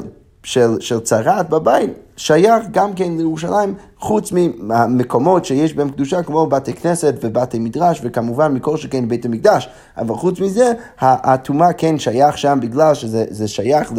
של, 0.45 0.81
של 0.81 1.01
צרת 1.01 1.49
בבית 1.49 1.91
שייך 2.17 2.65
גם 2.71 2.93
כן 2.95 3.17
לירושלים, 3.17 3.75
חוץ 3.99 4.33
מהמקומות 4.59 5.45
שיש 5.45 5.75
בהם 5.75 5.91
קדושה, 5.91 6.23
כמו 6.23 6.47
בתי 6.47 6.73
כנסת 6.73 7.15
ובתי 7.21 7.59
מדרש, 7.59 8.01
וכמובן 8.05 8.55
מכל 8.55 8.77
שכן 8.77 9.09
בית 9.09 9.25
המקדש. 9.25 9.69
אבל 9.97 10.15
חוץ 10.15 10.41
מזה, 10.41 10.73
הטומאה 11.01 11.73
כן 11.73 11.99
שייך 11.99 12.39
שם 12.39 12.59
בגלל 12.63 12.95
שזה 12.95 13.49
שייך 13.49 13.93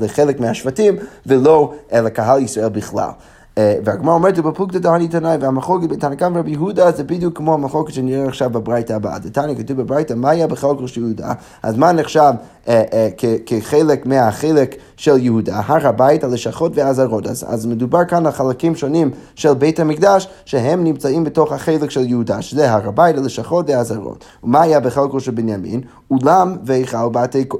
לחלק 0.00 0.40
מהשבטים, 0.40 0.96
ולא 1.26 1.72
לקהל 1.92 2.42
ישראל 2.42 2.68
בכלל. 2.68 3.10
אה, 3.58 3.74
והגמרא 3.84 4.14
אומרת, 4.14 4.38
בפלוגתא 4.38 4.78
דהני 4.78 5.08
תנאי, 5.08 5.36
והמחלוקת 5.40 5.88
בתנא 5.88 6.14
קמא 6.14 6.36
ורבי 6.36 6.50
יהודה 6.50 6.90
זה 6.90 7.04
בדיוק 7.04 7.36
כמו 7.36 7.54
המחלוקת 7.54 7.92
שנראה 7.92 8.28
עכשיו 8.28 8.50
בברייתא 8.50 8.92
הבאה. 8.92 9.18
דתניא 9.18 9.54
כתוב 9.54 9.76
בברייתא, 9.76 10.14
מה 10.14 10.30
היה 10.30 10.46
בחלקו 10.46 10.88
של 10.88 11.00
יהודה? 11.00 11.32
אז 11.62 11.76
מה 11.76 11.92
נחשב 11.92 12.32
אה, 12.68 12.82
אה, 12.92 13.08
כחלק 13.46 14.06
מהחלק 14.06 14.76
של 14.96 15.18
יהודה? 15.18 15.60
הר 15.66 15.86
הבית, 15.86 16.24
הלשכות 16.24 16.72
והעזרות. 16.74 17.26
אז, 17.26 17.66
מדובר 17.66 18.04
כאן 18.04 18.26
על 18.26 18.32
חלקים 18.32 18.76
שונים 18.76 19.10
של 19.34 19.54
בית 19.54 19.80
המקדש, 19.80 20.28
שהם 20.44 20.84
נמצאים 20.84 21.24
בתוך 21.24 21.52
החלק 21.52 21.90
של 21.90 22.06
יהודה, 22.06 22.42
שזה 22.42 22.72
הר 22.72 22.88
הבית, 22.88 23.18
הלשכות 23.18 23.70
והעזרות. 23.70 24.24
ומה 24.44 24.62
היה 24.62 24.80
בחלקו 24.80 25.20
של 25.20 25.30
בנימין? 25.30 25.80
אולם 26.10 26.56
והיכל 26.64 26.96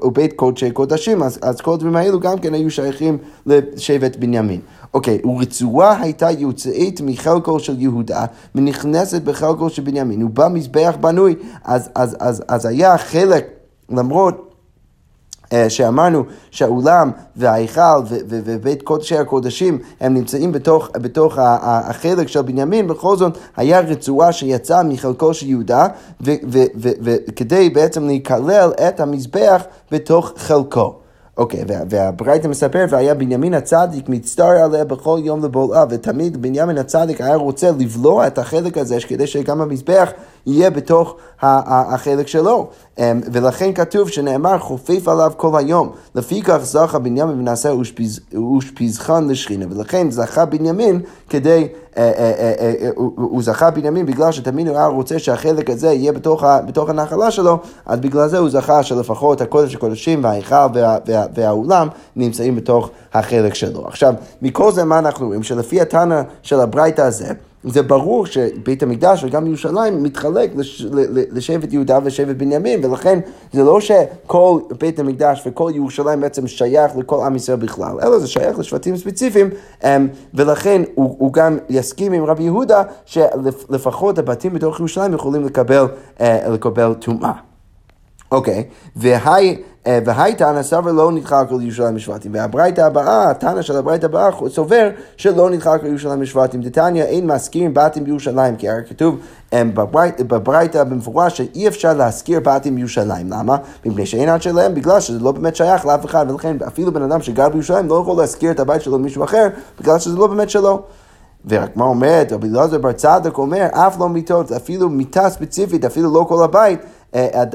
ובית 0.03 0.33
קודשי 0.33 0.71
קודשים. 0.71 1.23
אז, 1.23 1.39
אז 1.41 1.61
כל 1.61 1.73
הדברים 1.73 1.95
האלו 1.95 2.19
גם 2.19 2.39
כן 2.39 2.53
היו 2.53 2.71
שייכים 2.71 3.17
לשבט 3.45 4.15
בנימין. 4.15 4.59
אוקיי, 4.93 5.21
ורצועה 5.25 6.01
הייתה 6.01 6.31
יוצאת 6.31 7.01
מחלקו 7.03 7.59
של 7.59 7.81
יהודה 7.81 8.25
ונכנסת 8.55 9.21
בחלקו 9.21 9.69
של 9.69 9.81
בנימין, 9.81 10.23
ובמזבח 10.23 10.95
בנוי, 11.01 11.35
אז, 11.63 11.89
אז, 11.95 12.17
אז, 12.19 12.43
אז 12.47 12.65
היה 12.65 12.97
חלק, 12.97 13.47
למרות... 13.89 14.51
אה, 15.53 15.69
שאמרנו 15.69 16.23
שהאולם 16.51 17.11
וההיכל 17.35 18.01
ובית 18.27 18.81
קודשי 18.81 19.17
הקודשים 19.17 19.79
הם 19.99 20.13
נמצאים 20.13 20.51
בתוך, 20.51 20.89
בתוך 20.93 21.37
החלק 21.41 22.27
של 22.27 22.41
בנימין, 22.41 22.87
בכל 22.87 23.17
זאת 23.17 23.37
היה 23.57 23.79
רצועה 23.79 24.31
שיצאה 24.31 24.83
מחלקו 24.83 25.33
של 25.33 25.47
יהודה 25.47 25.87
וכדי 26.21 27.69
בעצם 27.69 28.07
להיכלל 28.07 28.71
את 28.87 28.99
המזבח 28.99 29.63
בתוך 29.91 30.33
חלקו. 30.37 31.00
אוקיי, 31.37 31.61
okay, 31.61 31.65
והברייתא 31.89 32.47
מספר, 32.47 32.85
והיה 32.89 33.13
בנימין 33.13 33.53
הצדיק 33.53 34.09
מצטער 34.09 34.63
עליה 34.63 34.85
בכל 34.85 35.19
יום 35.23 35.45
לבולעה, 35.45 35.85
ותמיד 35.89 36.41
בנימין 36.41 36.77
הצדיק 36.77 37.21
היה 37.21 37.35
רוצה 37.35 37.71
לבלוע 37.71 38.27
את 38.27 38.37
החלק 38.37 38.77
הזה, 38.77 38.97
כדי 39.07 39.27
שגם 39.27 39.61
המזבח 39.61 40.11
יהיה 40.45 40.69
בתוך 40.69 41.15
החלק 41.41 42.27
שלו. 42.27 42.69
אמ, 42.97 43.21
ולכן 43.31 43.73
כתוב 43.73 44.09
שנאמר 44.09 44.57
חופף 44.57 45.07
עליו 45.07 45.31
כל 45.37 45.57
היום. 45.57 45.91
לפיכך 46.15 46.59
זכה 46.63 46.99
בנימין 46.99 47.39
ונעשה 47.39 47.69
אושפיזכן 48.35 49.27
לשכינה. 49.27 49.65
ולכן 49.69 50.11
זכה 50.11 50.45
בנימין 50.45 51.01
כדי, 51.29 51.67
הוא 53.15 53.43
זכה 53.43 53.71
בנימין 53.71 54.05
בגלל 54.05 54.31
שתמיד 54.31 54.67
הוא 54.67 54.77
היה 54.77 54.85
רוצה 54.85 55.19
שהחלק 55.19 55.69
הזה 55.69 55.87
יהיה 55.87 56.11
בתוך, 56.11 56.43
בתוך 56.67 56.89
הנחלה 56.89 57.31
שלו, 57.31 57.59
אז 57.85 57.99
בגלל 57.99 58.27
זה 58.27 58.37
הוא 58.37 58.49
זכה 58.49 58.83
שלפחות 58.83 59.41
הקודש 59.41 59.75
הקודשים 59.75 60.23
וההיכל 60.23 60.55
וה, 60.55 60.97
וה, 61.05 61.25
והאולם 61.33 61.87
נמצאים 62.15 62.55
בתוך 62.55 62.89
החלק 63.13 63.53
שלו. 63.53 63.87
עכשיו, 63.87 64.13
מכל 64.41 64.71
זה 64.71 64.83
מה 64.83 64.99
אנחנו 64.99 65.27
רואים? 65.27 65.43
שלפי 65.43 65.81
התנא 65.81 66.21
של 66.41 66.59
הברייתא 66.59 67.01
הזה, 67.01 67.33
זה 67.63 67.83
ברור 67.83 68.25
שבית 68.25 68.83
המקדש 68.83 69.23
וגם 69.23 69.47
ירושלים 69.47 70.03
מתחלק 70.03 70.51
לש, 70.55 70.85
לשבט 71.31 71.73
יהודה 71.73 71.99
ושבט 72.03 72.35
בנימין, 72.35 72.85
ולכן 72.85 73.19
זה 73.53 73.63
לא 73.63 73.79
שכל 73.81 74.59
בית 74.79 74.99
המקדש 74.99 75.43
וכל 75.45 75.71
ירושלים 75.75 76.21
בעצם 76.21 76.47
שייך 76.47 76.97
לכל 76.97 77.25
עם 77.25 77.35
ישראל 77.35 77.57
בכלל, 77.57 77.97
אלא 78.03 78.19
זה 78.19 78.27
שייך 78.27 78.59
לשבטים 78.59 78.97
ספציפיים, 78.97 79.49
אמ, 79.83 80.07
ולכן 80.33 80.81
הוא, 80.95 81.15
הוא 81.19 81.33
גם 81.33 81.57
יסכים 81.69 82.13
עם 82.13 82.23
רבי 82.23 82.43
יהודה 82.43 82.83
שלפחות 83.05 84.19
הבתים 84.19 84.53
בתוך 84.53 84.79
ירושלים 84.79 85.13
יכולים 85.13 85.45
לקבל, 85.45 85.85
אה, 86.21 86.93
טומאה. 86.99 87.31
אוקיי, 88.31 88.63
והי... 88.95 89.57
אה, 89.87 89.99
והי 90.05 90.35
תנא 90.35 90.63
סבר 90.63 90.91
לא 90.91 91.11
נדחק 91.11 91.45
על 91.51 91.61
ירושלים 91.61 91.95
ושבטים. 91.95 92.33
והברייתא 92.33 92.81
הבאה, 92.81 93.29
התנא 93.29 93.61
של 93.61 93.77
הברייתא 93.77 94.05
הבאה 94.05 94.29
סובר 94.49 94.89
שלא 95.17 95.49
נדחק 95.49 95.79
על 95.81 95.87
ירושלים 95.87 96.21
ושבטים. 96.21 96.61
דתניא 96.61 97.03
אין 97.03 97.31
מזכירים 97.31 97.73
בתים 97.73 98.03
בירושלים, 98.03 98.55
כי 98.55 98.69
הרי 98.69 98.81
כתוב 98.89 99.15
בברייתא 100.27 100.83
במפורש 100.83 101.37
שאי 101.37 101.67
אפשר 101.67 101.93
להזכיר 101.93 102.39
בתים 102.43 102.75
בירושלים. 102.75 103.29
למה? 103.29 103.57
מפני 103.85 104.05
שאין 104.05 104.29
עד 104.29 104.41
שלהם, 104.41 104.75
בגלל 104.75 104.99
שזה 104.99 105.19
לא 105.19 105.31
באמת 105.31 105.55
שייך 105.55 105.85
לאף 105.85 106.05
אחד, 106.05 106.25
ולכן 106.31 106.57
אפילו 106.67 106.93
בן 106.93 107.01
אדם 107.01 107.21
שגר 107.21 107.49
בירושלים 107.49 107.87
לא 107.87 107.99
יכול 108.01 108.17
להזכיר 108.17 108.51
את 108.51 108.59
הבית 108.59 108.81
שלו 108.81 108.97
למישהו 108.97 109.23
אחר, 109.23 109.47
בגלל 109.79 109.99
שזה 109.99 110.17
לא 110.17 110.27
באמת 110.27 110.49
שלו. 110.49 110.81
מה 111.75 111.85
אומרת, 111.85 112.31
רבי 112.31 112.47
אלעזר 112.47 112.77
בר 112.77 112.91
צדק 112.91 113.37
אומר, 113.37 113.67
אף 113.71 113.99
לא 113.99 114.09
מיטות, 114.09 114.51
אפילו 114.51 114.89
מיטה 114.89 115.29
ספציפית, 115.29 115.85
אפילו 115.85 116.13
לא 116.13 116.25
כל 116.29 116.43
הבית, 116.43 116.79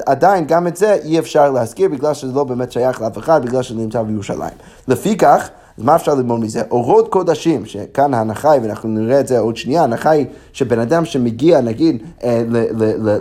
עדיין 0.05 0.45
גם 0.47 0.67
את 0.67 0.77
זה 0.77 0.93
אי 0.93 1.19
אפשר 1.19 1.51
להזכיר 1.51 1.89
בגלל 1.89 2.13
שזה 2.13 2.33
לא 2.33 2.43
באמת 2.43 2.71
שייך 2.71 3.01
לאף 3.01 3.17
אחד, 3.17 3.45
בגלל 3.45 3.61
שזה 3.61 3.79
נמצא 3.79 4.01
בירושלים. 4.01 4.53
לפיכך, 4.87 5.49
אז 5.77 5.83
מה 5.83 5.95
אפשר 5.95 6.13
ללמוד 6.15 6.39
מזה? 6.39 6.61
אורות 6.71 7.07
קודשים, 7.07 7.65
שכאן 7.65 8.13
ההנחה 8.13 8.51
היא, 8.51 8.61
ואנחנו 8.61 8.89
נראה 8.89 9.19
את 9.19 9.27
זה 9.27 9.39
עוד 9.39 9.57
שנייה, 9.57 9.81
ההנחה 9.81 10.09
היא 10.09 10.25
שבן 10.53 10.79
אדם 10.79 11.05
שמגיע, 11.05 11.61
נגיד, 11.61 12.03
אה, 12.23 12.43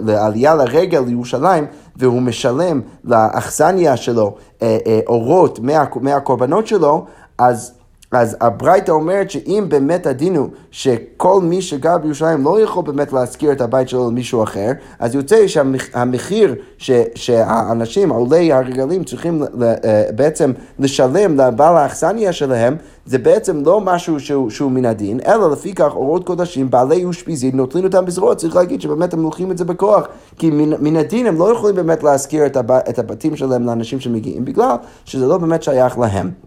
לעלייה 0.04 0.54
לרגל 0.54 1.00
לירושלים, 1.00 1.66
והוא 1.96 2.22
משלם 2.22 2.80
לאכסניה 3.04 3.96
שלו 3.96 4.34
אה, 4.62 4.78
אורות 5.06 5.58
מהקורבנות 6.00 6.66
שלו, 6.66 7.04
אז 7.38 7.72
אז 8.16 8.36
הברייתא 8.40 8.90
אומרת 8.90 9.30
שאם 9.30 9.64
באמת 9.68 10.06
הדין 10.06 10.36
הוא 10.36 10.48
שכל 10.70 11.40
מי 11.42 11.62
שגר 11.62 11.98
בירושלים 11.98 12.44
לא 12.44 12.60
יכול 12.60 12.84
באמת 12.84 13.12
להשכיר 13.12 13.52
את 13.52 13.60
הבית 13.60 13.88
שלו 13.88 14.10
למישהו 14.10 14.42
אחר, 14.42 14.70
אז 14.98 15.14
יוצא 15.14 15.46
שהמחיר 15.46 16.54
ש, 16.78 16.90
שהאנשים, 17.14 18.10
עולי 18.10 18.52
הרגלים, 18.52 19.04
צריכים 19.04 19.42
אה, 19.42 20.02
בעצם 20.14 20.52
לשלם 20.78 21.40
לבעל 21.40 21.76
האכסניה 21.76 22.32
שלהם, 22.32 22.76
זה 23.06 23.18
בעצם 23.18 23.62
לא 23.64 23.80
משהו 23.80 24.20
שהוא, 24.20 24.50
שהוא 24.50 24.70
מן 24.70 24.84
הדין, 24.84 25.20
אלא 25.26 25.50
לפי 25.50 25.74
כך 25.74 25.92
אורות 25.94 26.26
קודשים, 26.26 26.70
בעלי 26.70 27.04
אושפיזין, 27.04 27.56
נוטלים 27.56 27.84
אותם 27.84 28.04
בזרועות, 28.04 28.38
צריך 28.38 28.56
להגיד 28.56 28.80
שבאמת 28.80 29.14
הם 29.14 29.22
לוקחים 29.22 29.50
את 29.50 29.58
זה 29.58 29.64
בכוח, 29.64 30.08
כי 30.38 30.50
מן, 30.50 30.70
מן 30.80 30.96
הדין 30.96 31.26
הם 31.26 31.38
לא 31.38 31.52
יכולים 31.52 31.76
באמת 31.76 32.02
להשכיר 32.02 32.46
את, 32.46 32.56
הב, 32.56 32.70
את 32.70 32.98
הבתים 32.98 33.36
שלהם 33.36 33.66
לאנשים 33.66 34.00
שמגיעים, 34.00 34.44
בגלל 34.44 34.76
שזה 35.04 35.26
לא 35.26 35.38
באמת 35.38 35.62
שייך 35.62 35.98
להם. 35.98 36.45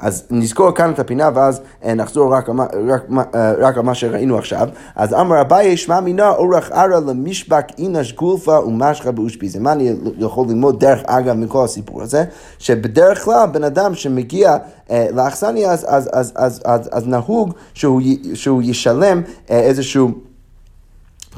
אז 0.00 0.24
נזכור 0.30 0.72
כאן 0.72 0.90
את 0.90 0.98
הפינה 0.98 1.30
ואז 1.34 1.60
אה, 1.84 1.94
נחזור 1.94 2.34
רק, 2.34 2.48
רק, 2.88 3.02
אה, 3.34 3.52
רק 3.58 3.76
על 3.76 3.82
מה 3.82 3.94
שראינו 3.94 4.38
עכשיו. 4.38 4.68
אז 4.96 5.14
אמר 5.14 5.40
אביי 5.40 5.76
שמע 5.76 6.00
מינה 6.00 6.28
אורח 6.28 6.70
ערה 6.70 7.00
למשבק 7.00 7.64
אינש 7.78 8.12
גולפה 8.12 8.58
ומשחה 8.60 9.10
באושפיז. 9.10 9.56
מה 9.56 9.72
אני 9.72 9.92
יכול 10.18 10.46
ללמוד 10.48 10.80
דרך 10.80 11.00
אגב 11.06 11.36
מכל 11.36 11.64
הסיפור 11.64 12.02
הזה? 12.02 12.24
שבדרך 12.58 13.24
כלל 13.24 13.46
בן 13.52 13.64
אדם 13.64 13.94
שמגיע 13.94 14.56
אה, 14.90 15.06
לאכסניה 15.12 15.72
אז, 15.72 15.86
אז, 15.88 16.10
אז, 16.12 16.32
אז, 16.36 16.62
אז, 16.64 16.88
אז 16.92 17.06
נהוג 17.06 17.54
שהוא, 17.74 18.00
שהוא 18.34 18.62
ישלם 18.62 19.22
אה, 19.50 19.60
איזשהו 19.60 20.29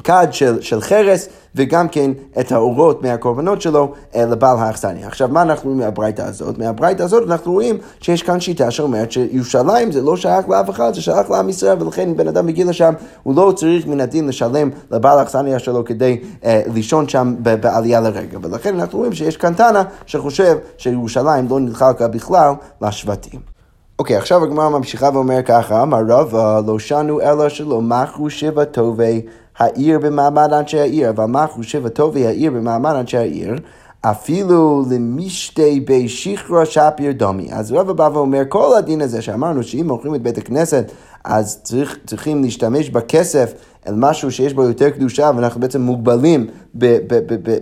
כד 0.03 0.27
של, 0.31 0.61
של 0.61 0.81
חרס. 0.81 1.29
וגם 1.55 1.87
כן 1.87 2.11
את 2.39 2.51
האורות 2.51 3.03
מהקורבנות 3.03 3.61
שלו 3.61 3.93
אה, 4.15 4.25
לבעל 4.25 4.57
האכסניה. 4.57 5.07
עכשיו, 5.07 5.27
מה 5.27 5.41
אנחנו 5.41 5.69
רואים 5.69 5.83
מהברייתא 5.83 6.21
הזאת? 6.21 6.57
מהברייתא 6.57 7.03
הזאת 7.03 7.23
אנחנו 7.27 7.51
רואים 7.51 7.77
שיש 7.99 8.23
כאן 8.23 8.39
שיטה 8.39 8.71
שאומרת 8.71 9.11
שירושלים 9.11 9.91
זה 9.91 10.01
לא 10.01 10.17
שייך 10.17 10.49
לאף 10.49 10.69
אחד, 10.69 10.93
זה 10.93 11.01
שייך 11.01 11.31
לעם 11.31 11.49
ישראל, 11.49 11.81
ולכן 11.81 12.09
אם 12.09 12.17
בן 12.17 12.27
אדם 12.27 12.45
מגיע 12.45 12.65
לשם, 12.65 12.93
הוא 13.23 13.35
לא 13.35 13.53
צריך 13.55 13.87
מן 13.87 14.01
הדין 14.01 14.27
לשלם 14.27 14.69
לבעל 14.91 15.19
האכסניה 15.19 15.59
שלו 15.59 15.85
כדי 15.85 16.21
אה, 16.45 16.61
לישון 16.73 17.09
שם 17.09 17.35
בעלייה 17.39 18.01
לרגע. 18.01 18.37
ולכן 18.41 18.79
אנחנו 18.79 18.99
רואים 18.99 19.13
שיש 19.13 19.37
כאן 19.37 19.53
תנא 19.53 19.81
שחושב 20.05 20.57
שירושלים 20.77 21.47
לא 21.49 21.59
נלחקה 21.59 22.07
בכלל 22.07 22.53
לשבטים. 22.81 23.53
אוקיי, 23.99 24.15
okay, 24.15 24.19
עכשיו 24.19 24.43
הגמרא 24.43 24.69
ממשיכה 24.69 25.09
ואומר 25.13 25.41
ככה, 25.45 25.81
אמר 25.81 26.01
רבא 26.07 26.61
לא 26.67 26.79
שנו 26.79 27.21
אלא 27.21 27.49
שלא 27.49 27.81
מכרו 27.81 28.29
שבע 28.29 28.63
טובי 28.63 29.21
העיר 29.57 29.99
במעמד 29.99 30.53
אנשי 30.53 30.79
העיר, 30.79 31.09
אבל 31.09 31.25
מה 31.25 31.47
חושבתו 31.47 32.13
והעיר 32.13 32.51
במעמד 32.51 32.95
אנשי 32.95 33.17
העיר? 33.17 33.55
אפילו 34.01 34.85
למשתי 34.91 35.79
בי 35.79 36.09
שכרה 36.09 36.65
שפיר 36.65 37.11
דומי. 37.11 37.47
אז 37.51 37.71
רבא 37.71 37.93
בא 37.93 38.09
ואומר, 38.13 38.41
כל 38.49 38.77
הדין 38.77 39.01
הזה 39.01 39.21
שאמרנו 39.21 39.63
שאם 39.63 39.87
מוכרים 39.87 40.15
את 40.15 40.21
בית 40.21 40.37
הכנסת, 40.37 40.91
אז 41.23 41.59
צריך, 41.63 41.97
צריכים 42.05 42.43
להשתמש 42.43 42.89
בכסף 42.89 43.53
אל 43.87 43.93
משהו 43.97 44.31
שיש 44.31 44.53
בו 44.53 44.63
יותר 44.63 44.89
קדושה, 44.89 45.31
ואנחנו 45.35 45.61
בעצם 45.61 45.81
מוגבלים 45.81 46.47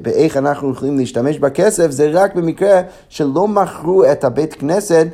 באיך 0.01 0.37
אנחנו 0.37 0.71
יכולים 0.71 0.97
להשתמש 0.97 1.39
בכסף, 1.39 1.91
זה 1.91 2.09
רק 2.13 2.35
במקרה 2.35 2.81
שלא 3.09 3.47
מכרו 3.47 4.03
את 4.11 4.23
הבית 4.23 4.53
כנסת 4.53 5.07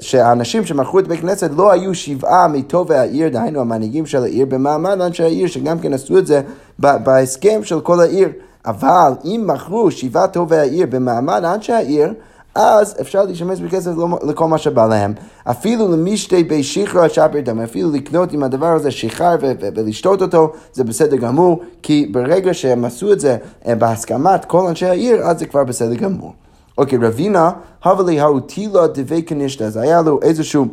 שהאנשים 0.00 0.64
שמכרו 0.64 0.98
את 0.98 1.08
בית 1.08 1.20
כנסת 1.20 1.50
לא 1.56 1.72
היו 1.72 1.94
שבעה 1.94 2.48
מטובי 2.48 2.94
העיר, 2.94 3.28
דהיינו 3.28 3.60
המנהיגים 3.60 4.06
של 4.06 4.22
העיר, 4.22 4.46
במעמד 4.46 5.00
אנשי 5.00 5.22
העיר, 5.22 5.46
שגם 5.46 5.78
כן 5.78 5.92
עשו 5.92 6.18
את 6.18 6.26
זה 6.26 6.40
בהסכם 6.78 7.60
של 7.62 7.80
כל 7.80 8.00
העיר. 8.00 8.28
אבל 8.66 9.12
אם 9.24 9.44
מכרו 9.46 9.90
שבעה 9.90 10.28
טובי 10.28 10.56
העיר 10.56 10.86
במעמד 10.90 11.44
אנשי 11.44 11.72
העיר, 11.72 12.12
אז 12.54 12.96
אפשר 13.00 13.24
להשתמש 13.24 13.60
בכסף 13.60 13.90
לכל 14.22 14.48
מה 14.48 14.58
שבא 14.58 14.86
להם. 14.86 15.12
אפילו 15.44 15.88
למשתי 15.88 16.44
בי 16.44 16.62
שחרר 16.62 17.08
שפר 17.08 17.40
דם, 17.44 17.60
אפילו 17.60 17.90
לקנות 17.90 18.32
עם 18.32 18.42
הדבר 18.42 18.66
הזה 18.66 18.90
שחרר 18.90 19.36
ולשתות 19.60 20.22
אותו, 20.22 20.52
זה 20.72 20.84
בסדר 20.84 21.16
גמור, 21.16 21.60
כי 21.82 22.08
ברגע 22.12 22.54
שהם 22.54 22.84
עשו 22.84 23.12
את 23.12 23.20
זה 23.20 23.36
בהסכמת 23.78 24.44
כל 24.44 24.66
אנשי 24.66 24.86
העיר, 24.86 25.22
אז 25.22 25.38
זה 25.38 25.46
כבר 25.46 25.64
בסדר 25.64 25.94
גמור. 25.94 26.32
אוקיי, 26.78 26.98
רבינה, 27.02 27.50
הווה 27.84 28.04
לי 28.04 28.20
האוטילה 28.20 28.86
דבי 28.86 29.22
קנישתא, 29.22 29.64
אז 29.64 29.76
היה 29.76 30.02
לו 30.02 30.20
איזשהו... 30.22 30.66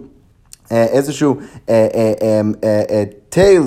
איזשהו 0.71 1.35
תל 3.29 3.61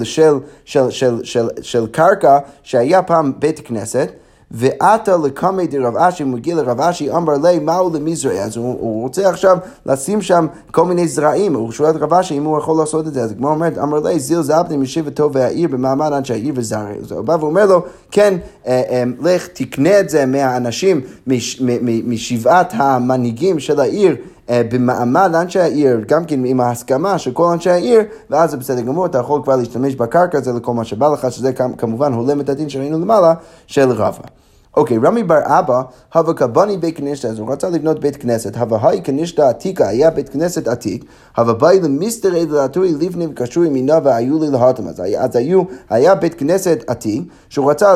של 1.62 1.86
קרקע 1.92 2.38
שהיה 2.62 3.02
פעם 3.02 3.32
בית 3.38 3.60
כנסת. 3.60 4.12
ועתה 4.50 5.16
לקמי 5.16 5.66
דרב 5.66 5.96
אשי, 5.96 6.24
מגיע 6.24 6.54
לרב 6.54 6.80
אשי, 6.80 7.10
אמר 7.10 7.32
לי, 7.42 7.58
מהו 7.58 7.90
למזרעי? 7.94 8.42
אז 8.42 8.56
הוא, 8.56 8.76
הוא 8.80 9.02
רוצה 9.02 9.28
עכשיו 9.28 9.58
לשים 9.86 10.22
שם 10.22 10.46
כל 10.70 10.84
מיני 10.84 11.08
זרעים, 11.08 11.54
הוא 11.54 11.72
שואל 11.72 11.90
את 11.90 11.96
רב 11.96 12.14
אשי 12.14 12.38
אם 12.38 12.44
הוא 12.44 12.58
יכול 12.58 12.78
לעשות 12.78 13.06
את 13.06 13.14
זה, 13.14 13.22
אז 13.22 13.30
הגמרא 13.30 13.50
אומרת, 13.50 13.78
אמר 13.78 14.00
לי, 14.00 14.20
זיל 14.20 14.42
זבני 14.42 14.76
משבטו 14.76 15.32
והעיר 15.32 15.68
במעמד 15.68 16.12
אנשי 16.12 16.32
העיר 16.32 16.54
וזרעי. 16.56 16.98
אז 17.02 17.12
הוא 17.12 17.20
בא 17.20 17.36
ואומר 17.40 17.66
לו, 17.66 17.82
כן, 18.10 18.34
אה, 18.66 18.82
אה, 18.90 19.04
לך 19.22 19.46
תקנה 19.46 20.00
את 20.00 20.10
זה 20.10 20.26
מהאנשים, 20.26 21.00
מש, 21.26 21.62
משבעת 22.04 22.72
המנהיגים 22.76 23.58
של 23.58 23.80
העיר. 23.80 24.16
אה, 24.50 24.62
במעמד 24.70 25.30
אנשי 25.34 25.60
העיר, 25.60 26.00
גם 26.08 26.24
כן 26.24 26.44
עם 26.44 26.60
ההסכמה 26.60 27.18
של 27.18 27.32
כל 27.32 27.52
אנשי 27.52 27.70
העיר, 27.70 28.00
ואז 28.30 28.50
זה 28.50 28.56
בסדר 28.56 28.80
גמור, 28.80 29.06
אתה 29.06 29.18
יכול 29.18 29.42
כבר 29.42 29.56
להשתמש 29.56 29.94
בקרקע 29.94 30.38
הזה 30.38 30.52
לכל 30.52 30.74
מה 30.74 30.84
שבא 30.84 31.08
לך, 31.08 31.26
שזה 31.30 31.52
כמובן 31.78 32.12
הולם 32.12 32.40
את 32.40 32.48
הדין 32.48 32.68
שראינו 32.68 32.98
למעלה 32.98 33.34
של 33.66 33.90
רבא. 33.90 34.35
אוקיי, 34.76 34.98
רמי 34.98 35.22
בר 35.22 35.40
אבא, 35.44 35.82
הווה 36.14 36.34
קבני 36.34 36.76
בית 36.76 36.96
כנסת, 36.96 37.24
אז 37.24 37.38
הוא 37.38 37.52
רצה 37.52 37.68
לבנות 37.68 38.00
בית 38.00 38.16
כנסת, 38.16 38.56
הווה 38.56 38.88
היי 38.90 39.02
כנישתא 39.02 39.42
עתיקה, 39.42 39.88
היה 39.88 40.10
בית 40.10 40.28
כנסת 40.28 40.68
עתיק, 40.68 41.04
הווה 41.36 41.54
באי 41.54 41.80
למסתרי 41.80 42.46
דלתוי 42.46 42.94
לבני 43.00 43.26
וקשוי 43.26 43.68
מינה 43.68 43.98
והיו 44.04 44.38
לי 44.38 44.50
להתם. 44.50 44.88
אז, 44.88 45.36
היו, 45.36 45.62
היה 45.90 46.14
בית 46.14 46.34
כנסת 46.34 46.84
עתיק, 46.86 47.22
שהוא 47.48 47.70
רצה 47.70 47.94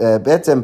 אה, 0.00 0.18
בעצם 0.18 0.60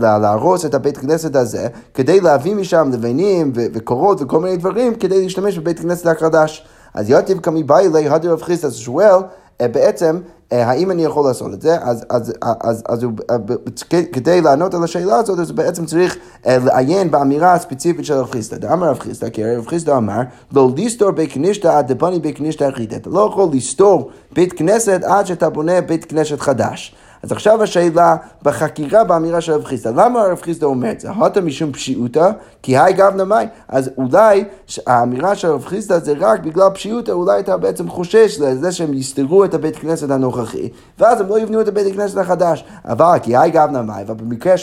להרוס 0.00 0.64
את 0.64 0.74
הבית 0.74 0.98
כנסת 0.98 1.36
הזה, 1.36 1.68
כדי 1.94 2.20
להביא 2.20 2.54
משם 2.54 2.90
לבנים 2.92 3.52
וקורות 3.54 4.22
וכל 4.22 4.40
מיני 4.40 4.56
דברים, 4.56 4.94
כדי 4.94 5.22
להשתמש 5.22 5.58
בבית 5.58 5.80
כנסת 5.80 6.06
החדש. 6.06 6.66
אז 6.94 7.10
יתיב 7.10 7.40
כמי 7.40 7.62
באי 7.62 7.88
לי 7.88 8.08
הדר 8.08 8.32
רב 8.32 8.42
חיסטה 8.42 8.70
שואל, 8.70 9.20
בעצם 9.62 10.20
אה, 10.52 10.70
האם 10.70 10.90
אני 10.90 11.04
יכול 11.04 11.26
לעשות 11.26 11.52
את 11.52 11.62
זה? 11.62 11.76
אז, 11.82 12.04
אז, 12.10 12.32
אז, 12.60 12.82
אז 12.88 13.02
הוא, 13.02 13.12
אה, 13.30 14.02
כדי 14.12 14.40
לענות 14.40 14.74
על 14.74 14.84
השאלה 14.84 15.16
הזאת, 15.16 15.38
אז 15.38 15.52
בעצם 15.52 15.86
צריך 15.86 16.16
אה, 16.46 16.58
לעיין 16.64 17.10
באמירה 17.10 17.52
הספציפית 17.52 18.04
של 18.04 18.14
רב 18.14 18.30
חיסדא. 18.30 18.56
דאמר 18.56 18.88
רב 18.88 18.98
חיסדא, 18.98 19.28
כי 19.28 19.44
רב 19.44 19.66
חיסדא 19.66 19.96
אמר, 19.96 20.20
לא 20.52 20.70
לסתור 20.76 21.10
בית 21.10 21.32
כנישתא 21.32 21.78
עד 21.78 21.92
דבני 21.92 22.18
בית 22.18 22.36
כנישתא 22.36 22.68
אחיתא. 22.68 22.96
אתה 22.96 23.10
לא 23.10 23.28
יכול 23.32 23.48
לסתור 23.52 24.10
בית 24.32 24.52
כנסת 24.52 25.00
עד 25.04 25.26
שאתה 25.26 25.50
בונה 25.50 25.80
בית 25.80 26.04
כנסת 26.04 26.40
חדש. 26.40 26.94
אז 27.24 27.32
עכשיו 27.32 27.62
השאלה 27.62 28.16
בחקירה 28.42 29.04
באמירה 29.04 29.40
של 29.40 29.52
רב 29.52 29.64
חיסדא, 29.64 29.90
למה 29.90 30.22
רב 30.22 30.40
חיסדא 30.42 30.66
אומר 30.66 30.90
את 30.90 31.00
זה? 31.00 31.10
הוטה 31.10 31.40
משום 31.40 31.72
פשיעותא, 31.72 32.30
כי 32.62 32.78
היי 32.78 32.92
גבנה 32.92 33.24
מאי. 33.24 33.46
אז 33.68 33.90
אולי 33.96 34.44
האמירה 34.86 35.34
של 35.34 35.48
רב 35.48 35.64
חיסדא 35.64 35.98
זה 35.98 36.14
רק 36.20 36.40
בגלל 36.40 36.70
פשיעותא, 36.70 37.10
אולי 37.10 37.40
אתה 37.40 37.56
בעצם 37.56 37.88
חושש 37.88 38.38
לזה 38.40 38.72
שהם 38.72 38.94
יסתרו 38.94 39.44
את 39.44 39.54
הבית 39.54 39.76
כנסת 39.76 40.10
הנוכחי, 40.10 40.68
ואז 40.98 41.20
הם 41.20 41.28
לא 41.28 41.40
יבנו 41.40 41.60
את 41.60 41.68
הבית 41.68 41.86
הכנסת 41.92 42.18
החדש. 42.18 42.64
אבל 42.84 43.18
כי 43.22 43.36
היי 43.36 43.50
גבנה 43.50 43.82
מאי, 43.82 44.04
ובמקרה 44.06 44.54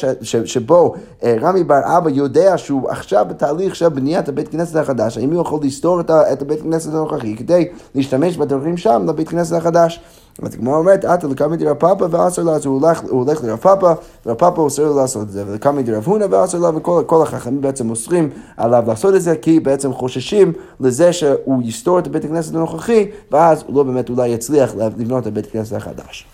שבו 0.46 0.96
אה, 1.24 1.36
רמי 1.42 1.64
בר 1.64 1.98
אבא 1.98 2.10
יודע 2.10 2.58
שהוא 2.58 2.90
עכשיו 2.90 3.26
בתהליך 3.30 3.76
של 3.76 3.90
בניית 3.90 4.30
הבית 4.30 4.48
כנסת 4.48 4.76
החדש, 4.76 5.18
האם 5.18 5.32
הוא 5.32 5.42
יכול 5.42 5.60
לסתור 5.64 6.02
את 6.02 6.42
הבית 6.42 6.62
כנסת 6.62 6.94
הנוכחי 6.94 7.36
כדי 7.36 7.68
להשתמש 7.96 8.38
בדברים 8.38 8.78
שם 8.78 9.06
לבית 9.08 9.30
כנסת 9.30 9.56
החדש? 9.56 10.02
אז 10.42 10.54
הגמרא 10.54 10.76
אומרת, 10.76 11.06
עתה 11.06 11.28
לקמי 11.28 11.58
דרב 11.58 11.78
פאפא 11.78 12.06
ואסר 12.12 12.44
לה, 12.44 12.52
אז 12.52 12.66
הוא 12.66 12.82
הולך 13.10 13.44
לרב 13.44 13.60
פאפא, 13.60 13.94
ורב 14.26 14.38
פאפא 14.38 14.62
אוסר 14.62 14.86
לו 14.86 14.96
לעשות 14.96 15.22
את 15.22 15.32
זה, 15.32 15.44
ולקמי 15.48 15.84
דרב 15.84 16.04
הונא 16.08 16.26
ואסר 16.30 16.60
לה, 16.60 16.70
וכל 16.78 17.22
החכמים 17.24 17.62
בעצם 17.62 17.90
אוסרים 17.90 18.30
עליו 18.58 18.84
לעשות 18.88 19.16
את 19.16 19.22
זה, 19.22 19.36
כי 19.36 19.60
בעצם 19.60 19.94
חוששים 19.94 20.54
לזה 20.80 21.14
שהוא 21.14 21.62
יסתור 21.64 22.00
את 22.00 22.08
בית 22.08 22.26
הכנסת 22.26 22.56
הנוכחי, 22.56 23.10
ואז 23.32 23.64
הוא 23.68 23.76
לא 23.76 23.84
באמת 23.84 24.10
אולי 24.10 24.30
יצליח 24.30 24.76
לבנות 24.76 25.28
את 25.28 25.34
בית 25.34 25.46
הכנסת 25.46 25.76
החדש. 25.76 26.26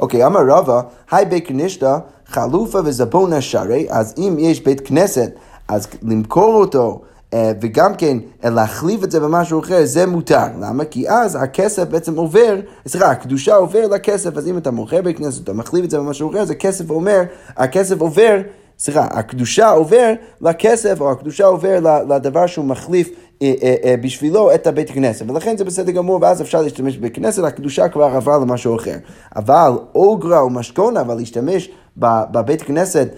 אוקיי, 0.00 0.26
אמר 0.26 0.40
רבא, 0.48 0.80
היי 1.10 1.24
בית 1.24 1.46
כנישתא, 1.46 1.98
חלופה 2.26 2.78
וזבונה 2.84 3.40
שרי, 3.40 3.86
אז 3.90 4.14
אם 4.18 4.36
יש 4.38 4.64
בית 4.64 4.80
כנסת, 4.80 5.30
אז 5.68 5.86
למכור 6.02 6.54
אותו 6.54 7.00
וגם 7.34 7.94
כן 7.94 8.18
אה, 8.44 8.50
להחליף 8.50 9.04
את 9.04 9.10
זה 9.10 9.20
במשהו 9.20 9.60
אחר, 9.60 9.84
זה 9.84 10.06
מותר. 10.06 10.46
למה? 10.60 10.84
כי 10.84 11.08
אז 11.08 11.38
הכסף 11.42 11.84
בעצם 11.84 12.16
עובר, 12.16 12.56
סליחה, 12.86 13.10
הקדושה 13.10 13.54
עובר 13.54 13.86
לכסף, 13.86 14.36
אז 14.36 14.48
אם 14.48 14.58
אתה 14.58 14.70
מוכר 14.70 15.02
בכנסת, 15.02 15.44
אתה 15.44 15.52
מחליף 15.52 15.84
את 15.84 15.90
זה 15.90 15.98
במשהו 15.98 16.30
אחר, 16.30 16.38
אז 16.38 16.50
הכסף 16.50 16.90
אומר, 16.90 17.22
הכסף 17.56 18.00
עובר, 18.00 18.40
סליחה, 18.78 19.04
הקדושה 19.10 19.70
עובר 19.70 20.12
לכסף, 20.40 21.00
או 21.00 21.10
הקדושה 21.10 21.46
עובר 21.46 22.02
לדבר 22.08 22.46
שהוא 22.46 22.64
מחליף 22.64 23.10
אה, 23.42 23.94
בשבילו 24.02 24.54
את 24.54 24.66
הבית 24.66 24.90
כנסת, 24.90 25.30
ולכן 25.30 25.56
זה 25.56 25.64
בסדר 25.64 25.92
גמור, 25.92 26.18
ואז 26.22 26.42
אפשר 26.42 26.62
להשתמש 26.62 26.96
בבית 26.96 27.14
כנסת, 27.14 27.44
הקדושה 27.44 27.88
כבר 27.88 28.04
עברה 28.04 28.38
למשהו 28.38 28.76
אחר. 28.76 28.96
אבל 29.36 29.72
אוגרה 29.94 30.40
או 30.40 30.50
משכונה, 30.50 31.00
אבל 31.00 31.14
להשתמש 31.16 31.70
בבית 31.96 32.62
כנסת 32.62 33.08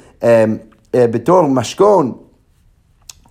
בתור 0.94 1.42
משכון, 1.42 2.12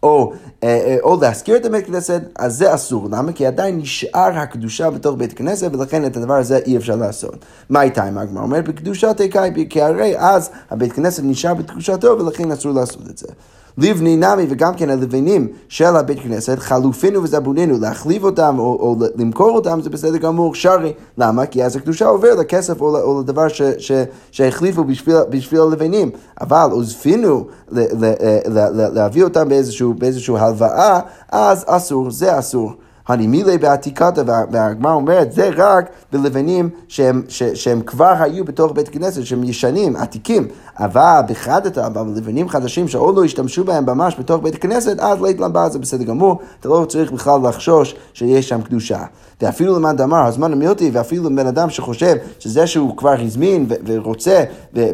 או, 0.03 0.33
אה, 0.63 0.69
אה, 0.69 0.97
או 1.03 1.17
להזכיר 1.21 1.55
את 1.55 1.65
הבית 1.65 1.85
כנסת, 1.85 2.21
אז 2.35 2.57
זה 2.57 2.73
אסור. 2.73 3.07
למה? 3.11 3.31
כי 3.31 3.45
עדיין 3.45 3.77
נשאר 3.77 4.37
הקדושה 4.37 4.89
בתוך 4.89 5.15
בית 5.17 5.33
כנסת, 5.33 5.69
ולכן 5.73 6.05
את 6.05 6.17
הדבר 6.17 6.33
הזה 6.33 6.57
אי 6.57 6.77
אפשר 6.77 6.95
לעשות. 6.95 7.45
מה 7.69 7.81
איתה 7.81 8.03
עם 8.03 8.17
הגמרא? 8.17 8.43
אומרת, 8.43 8.67
בקדושת 8.67 9.17
תקאי, 9.17 9.67
כי 9.69 9.81
הרי 9.81 10.19
אז 10.19 10.49
הבית 10.69 10.93
כנסת 10.93 11.23
נשאר 11.25 11.53
בקדושתו, 11.53 12.19
ולכן 12.19 12.51
אסור 12.51 12.71
לעשות 12.71 13.09
את 13.09 13.17
זה. 13.17 13.27
לבני 13.77 14.15
נמי 14.15 14.45
וגם 14.49 14.73
כן 14.73 14.89
הלבנים 14.89 15.47
של 15.69 15.95
הבית 15.95 16.19
כנסת, 16.19 16.59
חלופינו 16.59 17.23
וזבונינו, 17.23 17.79
להחליף 17.79 18.23
אותם 18.23 18.55
או, 18.59 18.63
או 18.63 18.95
למכור 19.15 19.49
אותם 19.49 19.81
זה 19.81 19.89
בסדר 19.89 20.17
גמור 20.17 20.55
שרי. 20.55 20.93
למה? 21.17 21.45
כי 21.45 21.63
אז 21.63 21.75
הקדושה 21.75 22.05
עובר 22.05 22.35
לכסף 22.35 22.81
או, 22.81 23.01
או 23.01 23.21
לדבר 23.21 23.47
ש, 23.47 23.61
ש, 23.77 23.91
שהחליפו 24.31 24.83
בשביל, 24.83 25.15
בשביל 25.29 25.61
הלבנים. 25.61 26.09
אבל 26.41 26.67
עוזפינו 26.71 27.45
להביא 28.93 29.23
אותם 29.23 29.49
באיזשהו, 29.49 29.93
באיזשהו 29.93 30.37
הלוואה, 30.37 30.99
אז 31.31 31.65
אסור, 31.67 32.11
זה 32.11 32.39
אסור. 32.39 32.73
הנימילי 33.11 33.57
בעתיקתא, 33.57 34.23
והגמרא 34.51 34.93
אומרת, 34.93 35.31
זה 35.31 35.49
רק 35.55 35.89
בלבנים 36.11 36.69
שהם, 36.87 37.21
ש, 37.27 37.43
שהם 37.43 37.81
כבר 37.81 38.13
היו 38.19 38.45
בתוך 38.45 38.71
בית 38.71 38.89
כנסת, 38.89 39.25
שהם 39.25 39.43
ישנים, 39.43 39.95
עתיקים. 39.95 40.47
אבל 40.79 41.21
בחדתא, 41.29 41.87
אבל 41.87 42.01
לבנים 42.15 42.49
חדשים 42.49 42.87
שעוד 42.87 43.15
לא 43.15 43.23
השתמשו 43.23 43.63
בהם 43.63 43.85
ממש 43.85 44.15
בתוך 44.19 44.43
בית 44.43 44.55
הכנסת, 44.55 44.99
אז 44.99 45.21
לית 45.21 45.39
למבה 45.39 45.69
זה 45.69 45.79
בסדר 45.79 46.03
גמור, 46.03 46.39
אתה 46.59 46.69
לא 46.69 46.85
צריך 46.89 47.11
בכלל 47.11 47.39
לחשוש 47.47 47.95
שיש 48.13 48.49
שם 48.49 48.61
קדושה. 48.61 49.03
ואפילו 49.41 49.75
למען 49.75 49.95
דמר, 49.95 50.25
הזמן 50.25 50.53
המילטי, 50.53 50.89
ואפילו 50.93 51.29
לבן 51.29 51.47
אדם 51.47 51.69
שחושב 51.69 52.15
שזה 52.39 52.67
שהוא 52.67 52.97
כבר 52.97 53.15
הזמין 53.21 53.65
ורוצה, 53.85 54.43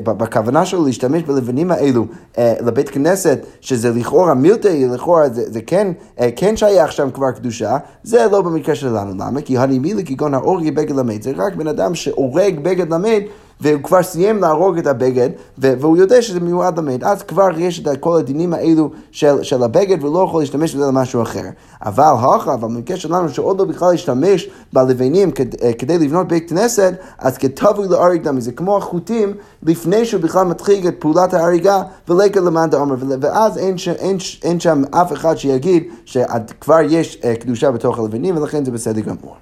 בכוונה 0.03 0.65
שלו 0.65 0.85
להשתמש 0.85 1.23
בלבנים 1.23 1.71
האלו 1.71 2.05
אה, 2.37 2.53
לבית 2.65 2.89
כנסת, 2.89 3.39
שזה 3.61 3.89
לכאורה 3.89 4.33
מילטי, 4.33 4.87
לכאורה 4.87 5.29
זה, 5.29 5.51
זה 5.51 5.61
כן, 5.61 5.91
אה, 6.19 6.29
כן 6.35 6.57
שייך 6.57 6.91
שם 6.91 7.11
כבר 7.11 7.31
קדושה, 7.31 7.77
זה 8.07 8.27
לא 8.31 8.41
במקרה 8.41 8.75
שלנו. 8.75 9.11
למה? 9.11 9.41
כי 9.41 9.57
הנימילי 9.57 10.05
כגון 10.05 10.33
האורי 10.33 10.71
בגד 10.71 10.95
למד, 10.95 11.21
זה 11.21 11.31
רק 11.37 11.55
בן 11.55 11.67
אדם 11.67 11.95
שהורג 11.95 12.59
בגד 12.59 12.93
למד. 12.93 13.21
והוא 13.61 13.83
כבר 13.83 14.03
סיים 14.03 14.41
להרוג 14.41 14.77
את 14.77 14.87
הבגד, 14.87 15.29
והוא 15.57 15.97
יודע 15.97 16.21
שזה 16.21 16.39
מיועד 16.39 16.79
למת, 16.79 17.03
אז 17.03 17.23
כבר 17.23 17.49
יש 17.57 17.79
את 17.79 17.87
כל 17.99 18.17
הדינים 18.19 18.53
האלו 18.53 18.89
של, 19.11 19.43
של 19.43 19.63
הבגד, 19.63 20.03
ולא 20.03 20.23
יכול 20.23 20.41
להשתמש 20.41 20.75
בזה 20.75 20.85
למשהו 20.85 21.21
אחר. 21.21 21.43
אבל 21.81 22.03
הכה, 22.03 22.53
אבל 22.53 22.67
במקרה 22.67 22.97
שלנו, 22.97 23.29
שעוד 23.29 23.59
לא 23.59 23.65
בכלל 23.65 23.91
להשתמש 23.91 24.49
בלבנים 24.73 25.31
כדי, 25.31 25.57
אה, 25.63 25.73
כדי 25.73 25.97
לבנות 25.97 26.27
בית 26.27 26.49
כנסת, 26.49 26.93
אז 27.17 27.37
כתבוי 27.37 27.87
להריג 27.87 28.23
דמי, 28.23 28.41
זה 28.41 28.51
כמו 28.51 28.77
החוטים 28.77 29.33
לפני 29.63 30.05
שהוא 30.05 30.21
בכלל 30.21 30.47
מתחיל 30.47 30.87
את 30.87 30.95
פעולת 30.99 31.33
ההריגה, 31.33 31.81
ולקה 32.07 32.39
למען 32.39 32.69
דאמר, 32.69 32.95
ואז 33.21 33.57
אין, 33.57 33.77
ש, 33.77 33.89
אין, 33.89 34.17
אין 34.43 34.59
שם 34.59 34.83
אף 34.91 35.13
אחד 35.13 35.35
שיגיד 35.35 35.83
שכבר 36.05 36.79
יש 36.89 37.19
אה, 37.23 37.35
קדושה 37.35 37.71
בתוך 37.71 37.99
הלבנים, 37.99 38.37
ולכן 38.37 38.65
זה 38.65 38.71
בסדר 38.71 39.01
גמור. 39.01 39.35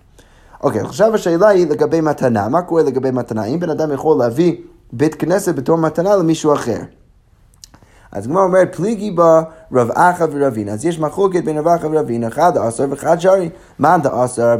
אוקיי, 0.63 0.81
okay, 0.81 0.85
עכשיו 0.85 1.15
השאלה 1.15 1.47
היא 1.47 1.67
לגבי 1.67 2.01
מתנה. 2.01 2.49
מה 2.49 2.61
קורה 2.61 2.83
לגבי 2.83 3.11
מתנה? 3.11 3.45
אם 3.45 3.59
בן 3.59 3.69
אדם 3.69 3.91
יכול 3.91 4.17
להביא 4.17 4.55
בית 4.93 5.15
כנסת 5.15 5.55
בתור 5.55 5.77
מתנה 5.77 6.15
למישהו 6.15 6.53
אחר. 6.53 6.79
אז 8.11 8.27
כמו 8.27 8.39
אומרת, 8.39 8.75
פליגי 8.75 9.11
בה 9.11 9.41
רב 9.73 9.89
אחא 9.93 10.25
ורבין. 10.31 10.69
אז 10.69 10.85
יש 10.85 10.99
מחלוקת 10.99 11.43
בין 11.43 11.57
רב 11.57 11.67
אחא 11.67 11.87
ורבין, 11.91 12.23
אחד 12.23 12.57
עשר 12.57 12.85
ואחד 12.89 13.19
שרי. 13.19 13.49
מאן 13.79 14.01
דעשר, 14.01 14.55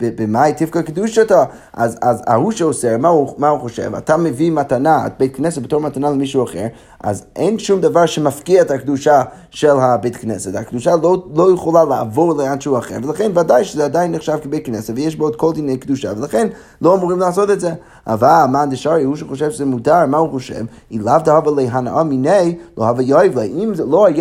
במאי 0.00 0.52
תפקא 0.56 0.82
קדושתו? 0.82 1.42
אז, 1.72 1.98
אז 2.02 2.22
ההוא 2.26 2.52
שאוסר, 2.52 2.98
מה 2.98 3.10
מה 3.38 3.48
הוא 3.48 3.60
חושב? 3.60 3.94
אתה 3.94 4.16
מביא 4.16 4.52
מתנה, 4.52 5.06
את 5.06 5.12
בית 5.18 5.36
כנסת 5.36 5.62
בתור 5.62 5.80
מתנה 5.80 6.10
למישהו 6.10 6.44
אחר, 6.44 6.66
אז 7.00 7.24
אין 7.36 7.58
שום 7.58 7.80
דבר 7.80 8.06
שמפקיע 8.06 8.62
את 8.62 8.70
הקדושה 8.70 9.22
של 9.50 9.70
הבית 9.80 10.16
כנסת. 10.16 10.54
הקדושה 10.54 10.96
לא, 11.02 11.26
לא 11.34 11.52
יכולה 11.52 11.84
לעבור 11.84 12.34
לאנשהו 12.34 12.78
אחר, 12.78 12.96
ולכן 13.02 13.30
ודאי 13.34 13.64
שזה 13.64 13.84
עדיין 13.84 14.12
נחשב 14.12 14.38
כבית 14.42 14.66
כנסת, 14.66 14.94
ויש 14.96 15.16
בו 15.16 15.24
עוד 15.24 15.36
כל 15.36 15.52
דיני 15.52 15.76
קדושה, 15.76 16.12
ולכן 16.16 16.48
לא 16.82 16.94
אמורים 16.94 17.18
לעשות 17.18 17.50
את 17.50 17.60
זה. 17.60 17.72
אבל 18.06 18.44
מאן 18.50 18.70
דשרי, 18.70 19.02
הוא 19.02 19.16
שחושב 19.16 19.50
שזה 19.50 19.64
מותר, 19.64 20.06
מה 20.06 20.16
הוא 20.16 20.30
חושב? 20.30 20.64
אם 20.92 21.00
לאו 21.00 21.18
דהבה 21.24 21.50
להנאה 21.50 22.04
מיני, 22.04 22.56
לא 22.78 22.88
הווה 22.88 23.02
יאיב 23.02 23.38
לה. 23.38 23.42
אם 23.42 23.74
זה 23.74 23.84
לא 23.84 24.06
היה 24.06 24.15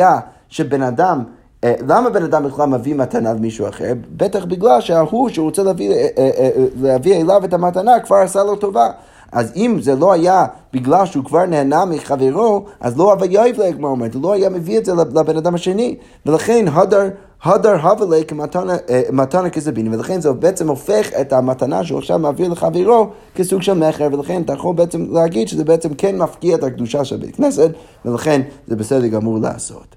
שבן 0.50 0.82
אדם 0.82 1.24
אה, 1.66 1.74
למה 1.88 2.10
בן 2.10 2.24
אדם 2.24 2.44
בכלל 2.44 2.66
מביא 2.66 2.96
מתנה 2.96 3.34
למישהו 3.34 3.68
אחר? 3.68 3.94
בטח 4.18 4.46
בגלל 4.46 4.82
שההוא 4.82 5.30
שרוצה 5.30 5.64
להביא, 5.64 5.92
אה, 5.92 6.08
אה, 6.18 6.50
להביא 6.82 7.22
אליו 7.22 7.46
את 7.46 7.54
המתנה 7.54 8.00
כבר 8.00 8.16
עשה 8.16 8.44
לו 8.44 8.56
טובה. 8.56 8.90
אז 9.32 9.52
אם 9.56 9.78
זה 9.82 9.96
לא 9.96 10.14
היה 10.14 10.46
בגלל 10.74 11.06
שהוא 11.06 11.26
כבר 11.26 11.46
נהנה 11.46 11.86
מחברו, 11.86 12.66
אז 12.80 12.98
לא 12.98 13.14
הווה 13.14 13.48
יבלה, 13.48 13.74
כמו 13.74 13.88
אומרת, 13.88 14.14
הוא 14.14 14.24
לא 14.24 14.34
היה 14.34 14.50
מביא 14.50 14.78
את 14.78 14.86
זה 14.86 14.94
לבן 14.96 15.38
אדם 15.38 15.56
השני. 15.56 15.96
ולכן 16.26 16.66
הדר, 16.74 17.10
הדר 17.46 17.76
הבלה 17.88 18.24
כמתנה 18.24 19.50
כזבין, 19.50 19.94
ולכן 19.94 20.22
זה 20.22 20.34
בעצם 20.34 20.70
הופך 20.70 21.10
את 21.22 21.34
המתנה 21.34 21.84
שהוא 21.84 22.00
עכשיו 22.00 22.20
מעביר 22.20 22.52
לחברו 22.52 23.08
כסוג 23.36 23.62
של 23.62 23.74
מכר, 23.74 24.08
ולכן 24.12 24.42
אתה 24.42 24.54
יכול 24.54 24.76
בעצם 24.76 25.06
להגיד 25.12 25.48
שזה 25.48 25.64
בעצם 25.64 25.94
כן 25.94 26.18
מפקיע 26.18 26.56
את 26.56 26.64
הקדושה 26.64 27.06
של 27.06 27.18
בית 27.18 27.36
כנסת, 27.36 27.72
ולכן 28.06 28.42
זה 28.68 28.76
בסדר 28.76 29.08
גמור 29.08 29.40
לעשות. 29.40 29.96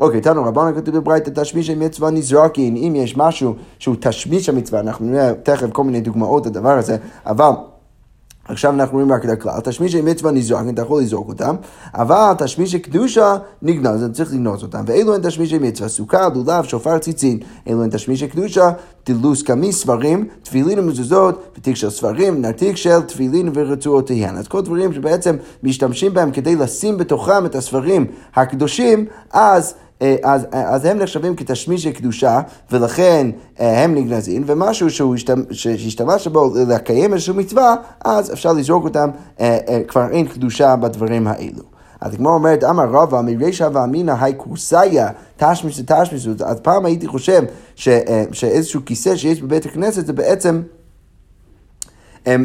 אוקיי, 0.00 0.20
תנו 0.20 0.44
רבנו 0.44 0.76
כתוב 0.76 0.96
בברייתא 0.96 1.30
תשמיש 1.30 1.70
מצווה 1.70 2.10
נזרקין, 2.10 2.76
אם 2.76 2.96
יש 2.96 3.16
משהו 3.16 3.54
שהוא 3.78 3.96
תשמיש 4.00 4.48
המצווה, 4.48 4.80
אנחנו 4.80 5.06
נראה 5.06 5.34
תכף 5.42 5.66
כל 5.72 5.84
מיני 5.84 6.00
דוגמאות 6.00 6.46
לדבר 6.46 6.78
הזה, 6.78 6.96
אבל... 7.26 7.50
עכשיו 8.48 8.72
אנחנו 8.72 8.94
רואים 8.94 9.12
רק 9.12 9.24
את 9.24 9.30
הכלל, 9.30 9.60
תשמישי 9.64 10.00
מצווה 10.00 10.32
נזרק, 10.32 10.64
אתה 10.68 10.82
יכול 10.82 11.02
לזרוק 11.02 11.28
אותם, 11.28 11.56
אבל 11.94 12.32
תשמישי 12.38 12.78
קדושה 12.78 13.36
נגנז, 13.62 14.02
אתה 14.02 14.12
צריך 14.12 14.32
לגנוז 14.32 14.62
אותם. 14.62 14.84
ואלו 14.86 15.14
הן 15.14 15.20
תשמישי 15.22 15.58
מצווה, 15.58 15.88
סוכה, 15.88 16.28
לולב, 16.34 16.64
שופר, 16.64 16.98
ציצין. 16.98 17.38
אלו 17.68 17.82
הן 17.82 17.90
תשמישי 17.90 18.28
קדושה, 18.28 18.70
דילוס 19.06 19.42
קמיס, 19.42 19.80
ספרים, 19.80 20.28
תפילין 20.42 20.78
ומזוזות, 20.78 21.42
ותיק 21.58 21.76
של 21.76 21.90
ספרים, 21.90 22.42
נרתיק 22.42 22.76
של 22.76 23.00
תפילין 23.00 23.50
ורצועותיהן. 23.54 24.36
אז 24.36 24.48
כל 24.48 24.60
דברים 24.60 24.92
שבעצם 24.92 25.36
משתמשים 25.62 26.14
בהם 26.14 26.30
כדי 26.30 26.56
לשים 26.56 26.96
בתוכם 26.96 27.46
את 27.46 27.54
הספרים 27.54 28.06
הקדושים, 28.34 29.06
אז... 29.32 29.74
אה, 30.02 30.16
אז, 30.22 30.46
אה, 30.54 30.74
אז 30.74 30.84
הם 30.84 30.98
נחשבים 30.98 31.36
כתשמישי 31.36 31.92
קדושה, 31.92 32.40
ולכן 32.70 33.30
אה, 33.60 33.84
הם 33.84 33.94
נגנזים, 33.94 34.42
ומשהו 34.46 34.86
שהשתמש 35.50 36.26
בו 36.26 36.54
לקיים 36.68 37.14
איזושהי 37.14 37.34
מצווה, 37.34 37.74
אז 38.04 38.32
אפשר 38.32 38.52
לזרוק 38.52 38.84
אותם, 38.84 39.10
כבר 39.88 40.10
אין 40.10 40.26
קדושה 40.26 40.76
בדברים 40.76 41.26
האלו. 41.26 41.62
אז 42.00 42.14
כמו 42.14 42.30
אומרת, 42.30 42.64
אמר 42.64 42.88
רבא, 42.90 43.20
מרישא 43.20 43.68
ואמינא 43.72 44.14
היי 44.20 44.34
כורסיה, 44.36 45.08
תשמיש 45.36 45.80
ותשמיש, 45.80 46.28
אז 46.44 46.60
פעם 46.60 46.84
הייתי 46.84 47.06
חושב 47.06 47.42
שאיזשהו 48.32 48.80
כיסא 48.86 49.16
שיש 49.16 49.42
בבית 49.42 49.66
הכנסת 49.66 50.06
זה 50.06 50.12
בעצם... 50.12 50.62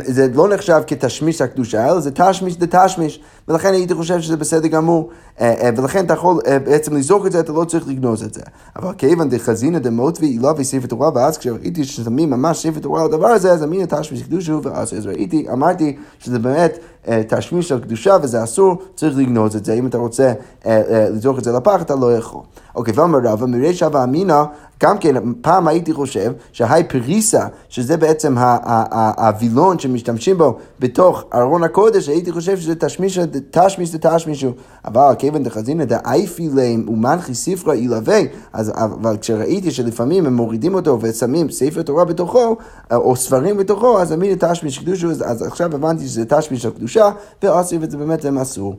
זה 0.04 0.28
לא 0.34 0.48
נחשב 0.50 0.82
כתשמיש 0.88 1.42
הקדושה, 1.42 1.90
אלא 1.90 2.00
זה 2.00 2.12
תשמיש 2.12 2.58
דה 2.58 2.86
תשמיש, 2.86 3.20
ולכן 3.48 3.74
הייתי 3.74 3.94
חושב 3.94 4.22
שזה 4.22 4.38
בסדר 4.38 4.68
גמור, 4.68 5.10
אה, 5.42 5.54
אה, 5.62 5.70
ולכן 5.78 6.06
אתה 6.06 6.14
יכול 6.14 6.40
אה, 6.48 6.60
בעצם 6.60 6.96
לזרוק 6.96 7.26
את 7.26 7.32
זה, 7.32 7.40
אתה 7.40 7.52
לא 7.52 7.64
צריך 7.64 7.88
לגנוז 7.88 8.24
את 8.24 8.34
זה. 8.34 8.42
אבל 8.76 8.94
כיוון 8.98 9.30
דחזינא 9.30 9.80
דמות 9.80 10.20
ואילה 10.22 10.52
וספר 10.58 10.88
תורה, 10.88 11.10
ואז 11.16 11.38
כשראיתי 11.38 11.84
ששמים 11.84 12.30
ממש 12.30 12.58
ספר 12.58 12.80
תורה 12.80 13.02
על 13.02 13.08
הדבר 13.08 13.28
הזה, 13.28 13.52
אז 13.52 13.64
אמינא 13.64 13.86
תשמיש 13.86 14.24
קדושה, 14.24 14.54
ואז 14.64 15.08
ראיתי, 15.08 15.46
אמרתי 15.54 15.96
שזה 16.20 16.40
באמת 16.40 16.80
תשמיש 17.28 17.70
של 17.70 17.80
קדושה 17.80 18.18
וזה 18.22 18.44
אסור, 18.44 18.78
צריך 18.96 19.18
לגנוז 19.18 19.56
את 19.56 19.66
זה. 19.66 19.74
אם 19.74 19.88
אתה 19.88 19.98
רוצה 19.98 20.34
לזרוק 20.66 21.40
את 21.40 21.44
זה 21.44 21.52
לפח, 21.52 21.82
אתה 21.82 21.96
לא 21.96 22.18
יכול. 22.18 22.42
אוקיי, 22.76 22.94
ואמר 22.98 23.20
רבא, 23.24 23.46
מרישא 23.46 23.88
ואמינא 23.92 24.44
גם 24.84 24.98
כן, 24.98 25.16
פעם 25.42 25.68
הייתי 25.68 25.94
חושב 25.94 26.34
שהי 26.52 26.84
פריסה, 26.84 27.46
שזה 27.70 27.98
בעצם 27.98 28.36
הווילון 29.18 29.80
שמשתמשים 29.80 30.38
בו 30.38 30.58
בתוך 30.80 31.24
ארון 31.34 31.64
הקודש, 31.64 32.10
הייתי 32.10 32.32
חושב 32.32 32.58
שזה 32.58 32.76
תשמיש, 32.76 33.20
תשמיש 33.52 33.90
זה 33.90 33.98
תשמישו. 34.02 34.52
אבל 34.86 35.14
כיוון 35.20 35.44
דחזינא 35.44 35.86
דאייפי 35.86 36.50
להם 36.54 36.86
ומנחי 36.90 37.34
ספרא 37.34 37.74
ילווה, 37.74 38.20
אבל 38.54 39.18
כשראיתי 39.22 39.72
שלפעמים 39.72 40.26
הם 40.26 40.36
מורידים 40.36 40.76
אותו 40.76 40.98
ושמים 41.02 41.52
ספר 41.52 41.82
תורה 41.82 42.06
בתוכו, 42.06 42.56
או 42.92 43.16
ספרים 43.16 43.58
בתוכו, 43.58 44.02
אז 44.02 44.14
אמין 44.14 44.38
תשמיש 44.40 44.80
קדושו, 44.80 45.10
אז 45.12 45.42
עכשיו 45.42 45.76
הבנתי 45.76 46.08
שזה 46.08 46.26
תשמיש 46.26 46.62
של 46.62 46.70
קדושה, 46.70 47.10
ועושים 47.44 47.84
את 47.84 47.92
זה 47.92 47.98
באמת 47.98 48.26
הם 48.26 48.38
אסור. 48.38 48.76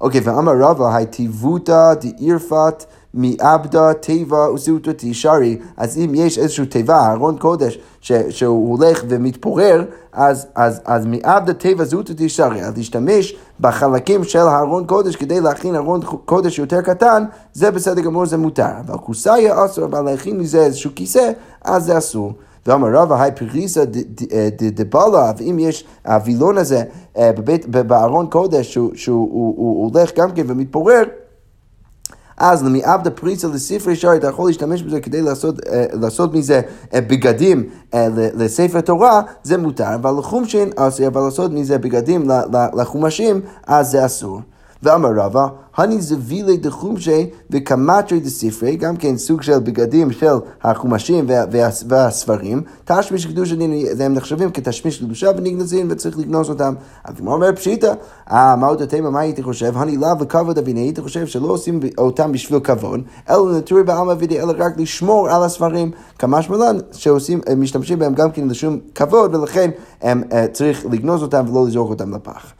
אוקיי, 0.00 0.20
ואמר 0.24 0.52
רבא, 0.58 0.96
היטיבותא 0.96 1.94
דאירפת 1.94 2.84
מעבדה 3.14 3.94
תיבה 3.94 4.52
וזהותו 4.52 4.92
תישארי, 4.92 5.58
אז 5.76 5.98
אם 5.98 6.12
יש 6.14 6.38
איזושהי 6.38 6.66
תיבה, 6.66 7.12
ארון 7.12 7.38
קודש, 7.38 7.78
ש, 8.00 8.12
שהוא 8.12 8.78
הולך 8.78 9.04
ומתפורר, 9.08 9.84
אז, 10.12 10.46
אז, 10.54 10.80
אז 10.84 11.06
מעבדה 11.06 11.52
תיבה 11.52 11.84
זהותו 11.84 12.14
תישארי, 12.14 12.64
אז 12.64 12.76
להשתמש 12.76 13.36
בחלקים 13.60 14.24
של 14.24 14.38
הארון 14.38 14.86
קודש 14.86 15.16
כדי 15.16 15.40
להכין 15.40 15.76
ארון 15.76 16.00
קודש 16.24 16.58
יותר 16.58 16.80
קטן, 16.80 17.24
זה 17.52 17.70
בסדר 17.70 18.00
גמור, 18.00 18.26
זה 18.26 18.36
מותר. 18.36 18.70
אבל 18.86 18.98
כוסאיה 18.98 19.64
אסור, 19.64 19.84
אבל 19.84 20.00
להכין 20.00 20.38
מזה 20.38 20.64
איזשהו 20.64 20.90
כיסא, 20.94 21.30
אז 21.64 21.84
זה 21.84 21.98
אסור. 21.98 22.32
ואמר 22.66 22.88
רבא, 22.92 23.22
היי 23.22 23.32
פריסה 23.32 23.84
דבלה, 24.74 25.32
ואם 25.38 25.56
יש 25.58 25.84
הווילון 26.06 26.58
הזה 26.58 26.82
אה, 27.18 27.30
בארון 27.86 28.26
קודש 28.26 28.78
שהוא 28.94 29.90
הולך 29.90 30.10
גם 30.16 30.32
כן 30.32 30.42
ומתפורר, 30.46 31.02
אז 32.38 32.64
למיעבדה 32.64 33.10
פריצה 33.10 33.48
לספרי 33.48 33.96
שרי, 33.96 34.16
אתה 34.16 34.26
יכול 34.26 34.48
להשתמש 34.48 34.82
בזה 34.82 35.00
כדי 35.00 35.22
לעשות, 35.22 35.66
אה, 35.66 35.84
לעשות 35.92 36.34
מזה 36.34 36.60
אה, 36.94 37.00
בגדים 37.00 37.68
אה, 37.94 38.08
לספר 38.14 38.80
תורה, 38.80 39.22
זה 39.42 39.58
מותר, 39.58 39.94
אבל 39.94 40.18
לחומשין 40.18 40.70
אבל 41.06 41.20
לעשות 41.20 41.52
מזה 41.52 41.78
בגדים 41.78 42.30
לחומשים, 42.76 43.40
אז 43.66 43.90
זה 43.90 44.06
אסור. 44.06 44.40
ואמר 44.82 45.08
רבא, 45.16 45.46
הני 45.76 46.00
זבילי 46.00 46.56
דחומשי 46.56 47.26
וקמטרי 47.50 48.20
דספרי, 48.20 48.76
גם 48.76 48.96
כן 48.96 49.16
סוג 49.16 49.42
של 49.42 49.58
בגדים 49.58 50.12
של 50.12 50.34
החומשים 50.62 51.24
וה, 51.28 51.44
וה, 51.52 51.68
והספרים, 51.88 52.62
תשמיש 52.84 53.26
קדושה 53.26 53.54
דין, 53.54 53.72
הם 54.00 54.14
נחשבים 54.14 54.50
כתשמיש 54.50 54.98
קדושה 54.98 55.30
ונגנזים 55.36 55.86
וצריך 55.90 56.18
לגנוז 56.18 56.50
אותם. 56.50 56.74
כמו 57.16 57.32
אומר 57.32 57.52
פשיטא, 57.56 57.92
אה, 58.30 58.56
מה 58.56 58.66
עוד 58.66 58.82
התימה, 58.82 59.10
מה 59.10 59.20
הייתי 59.20 59.42
חושב? 59.42 59.72
הני 59.76 59.96
לאו 59.96 60.18
וכבוד 60.20 60.58
אביני, 60.58 60.80
הייתי 60.80 61.00
חושב 61.00 61.26
שלא 61.26 61.46
עושים 61.46 61.80
אותם 61.98 62.32
בשביל 62.32 62.60
כבוד, 62.60 63.00
אלא 63.30 63.58
נטורי 63.58 63.82
בעלמא 63.82 64.14
וידי, 64.18 64.40
אלא 64.40 64.52
רק 64.58 64.72
לשמור 64.76 65.28
על 65.30 65.42
הספרים. 65.42 65.90
כמה 66.18 66.42
שמלן 66.42 66.76
שעושים, 66.92 67.40
משתמשים 67.56 67.98
בהם 67.98 68.14
גם 68.14 68.30
כן 68.30 68.48
לשום 68.48 68.78
כבוד, 68.94 69.34
ולכן 69.34 69.70
הם 70.02 70.22
uh, 70.30 70.34
צריך 70.52 70.86
לגנוז 70.90 71.22
אותם 71.22 71.44
ולא 71.48 71.66
לזרוק 71.66 71.90
אותם 71.90 72.14
לפח. 72.14 72.52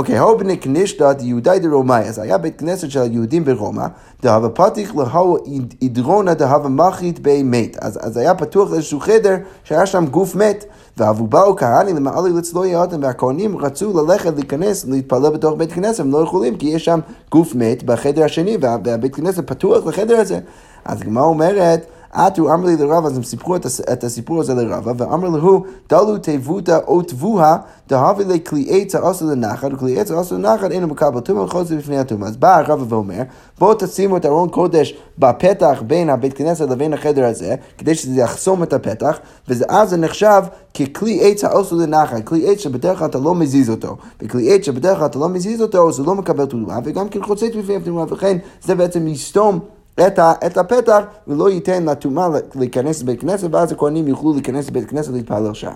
אוקיי, 0.00 0.18
הו 0.18 0.38
בני 0.38 0.58
כנישתא 0.58 1.12
דיהודי 1.12 1.58
דרומאי, 1.58 2.02
אז 2.02 2.18
היה 2.18 2.38
בית 2.38 2.58
כנסת 2.58 2.90
של 2.90 3.00
היהודים 3.00 3.44
ברומא, 3.44 3.86
דהבה 4.22 4.48
פתיח 4.48 4.94
להו 4.94 5.36
אידרונה 5.82 6.34
דהבה 6.34 6.68
מחית 6.68 7.18
בי 7.18 7.42
מת. 7.42 7.76
אז, 7.80 8.16
היה 8.16 8.34
פתוח 8.34 8.72
איזשהו 8.72 9.00
חדר 9.00 9.36
שהיה 9.64 9.86
שם 9.86 10.06
גוף 10.06 10.34
מת. 10.34 10.64
ואבו 10.96 11.26
באו 11.26 11.56
כהנים 11.56 11.96
למעלי 11.96 12.32
לצלו 12.32 12.64
יהודם, 12.64 13.02
והכהנים 13.02 13.58
רצו 13.58 14.02
ללכת 14.02 14.32
להיכנס, 14.34 14.84
להתפלל 14.84 15.30
בתוך 15.30 15.54
בית 15.58 15.72
כנסת, 15.72 16.00
הם 16.00 16.12
לא 16.12 16.18
יכולים, 16.18 16.56
כי 16.56 16.66
יש 16.66 16.84
שם 16.84 17.00
גוף 17.30 17.54
מת 17.54 17.82
בחדר 17.82 18.24
השני, 18.24 18.56
והבית 18.60 19.14
כנסת 19.14 19.46
פתוח 19.46 19.86
לחדר 19.86 20.16
הזה. 20.16 20.38
אז 20.84 21.02
הגמרא 21.02 21.24
אומרת, 21.24 21.86
עטו 22.12 22.54
אמר 22.54 22.66
לי 22.66 22.76
לרב, 22.76 23.06
אז 23.06 23.16
הם 23.16 23.22
סיפרו 23.22 23.56
את 23.92 24.04
הסיפור 24.04 24.40
הזה 24.40 24.54
לרבה, 24.54 24.92
ואמר 24.96 25.28
להו, 25.28 25.64
דלו 25.88 26.18
תבותא 26.22 26.78
או 26.86 27.02
תבוה, 27.02 27.56
דהבי 27.88 28.24
לי 28.24 28.44
כלי 28.44 28.66
עץ 28.68 28.94
העושה 28.94 29.24
לנחת, 29.24 29.68
וכלי 29.72 30.00
עץ 30.00 30.10
העושה 30.10 30.34
לנחת 30.34 30.70
אינו 30.70 30.86
מקבל 30.86 31.20
טומאה 31.20 31.44
וחוזר 31.44 31.76
בפני 31.76 31.98
הטומאה. 31.98 32.28
אז 32.28 32.36
בא 32.36 32.56
הרב 32.56 32.92
ואומר, 32.92 33.22
בואו 33.58 33.74
תשימו 33.78 34.16
את 34.16 34.26
ארון 34.26 34.48
קודש 34.48 34.94
בפתח 35.18 35.82
בין 35.86 36.10
הבית 36.10 36.32
כנסת 36.32 36.70
לבין 36.70 36.92
החדר 36.92 37.24
הזה, 37.24 37.54
כדי 37.78 37.94
שזה 37.94 38.20
יחסום 38.20 38.62
את 38.62 38.72
הפתח, 38.72 39.18
ואז 39.48 39.90
זה 39.90 39.96
נחשב 39.96 40.42
ככלי 40.74 41.20
עץ 41.22 41.44
העושה 41.44 41.76
לנחת, 41.76 42.24
כלי 42.24 42.52
עץ 42.52 42.58
שבדרך 42.58 42.98
כלל 42.98 43.08
אתה 43.08 43.18
לא 43.18 43.34
מזיז 43.34 43.70
אותו, 43.70 43.96
וכלי 44.22 44.54
עץ 44.54 44.64
שבדרך 44.66 44.98
כלל 44.98 45.06
אתה 45.06 45.18
לא 45.18 45.28
מזיז 45.28 45.62
אותו, 45.62 45.92
זה 45.92 46.02
לא 46.02 46.14
מקבל 46.14 46.46
טומאה, 46.46 46.78
וגם 46.84 47.08
כן 47.08 47.22
חוצץ 47.22 47.50
בפני 47.58 47.76
הטומאה, 47.76 48.04
וכן 48.08 48.38
זה 48.62 48.74
בעצם 48.74 49.08
יסתום 49.08 49.58
את, 49.94 50.18
ה, 50.18 50.32
את 50.46 50.56
הפתח 50.58 51.00
ולא 51.28 51.50
ייתן 51.50 51.84
לטומאה 51.84 52.28
להיכנס 52.54 53.02
לבית 53.02 53.20
כנסת, 53.20 53.48
ואז 53.54 53.72
הכהנים 53.72 54.08
יוכלו 54.08 54.32
להיכנס 54.32 54.68
לבית 54.68 54.90
כנסת 54.90 55.12
להתפלל 55.12 55.54
שם. 55.54 55.72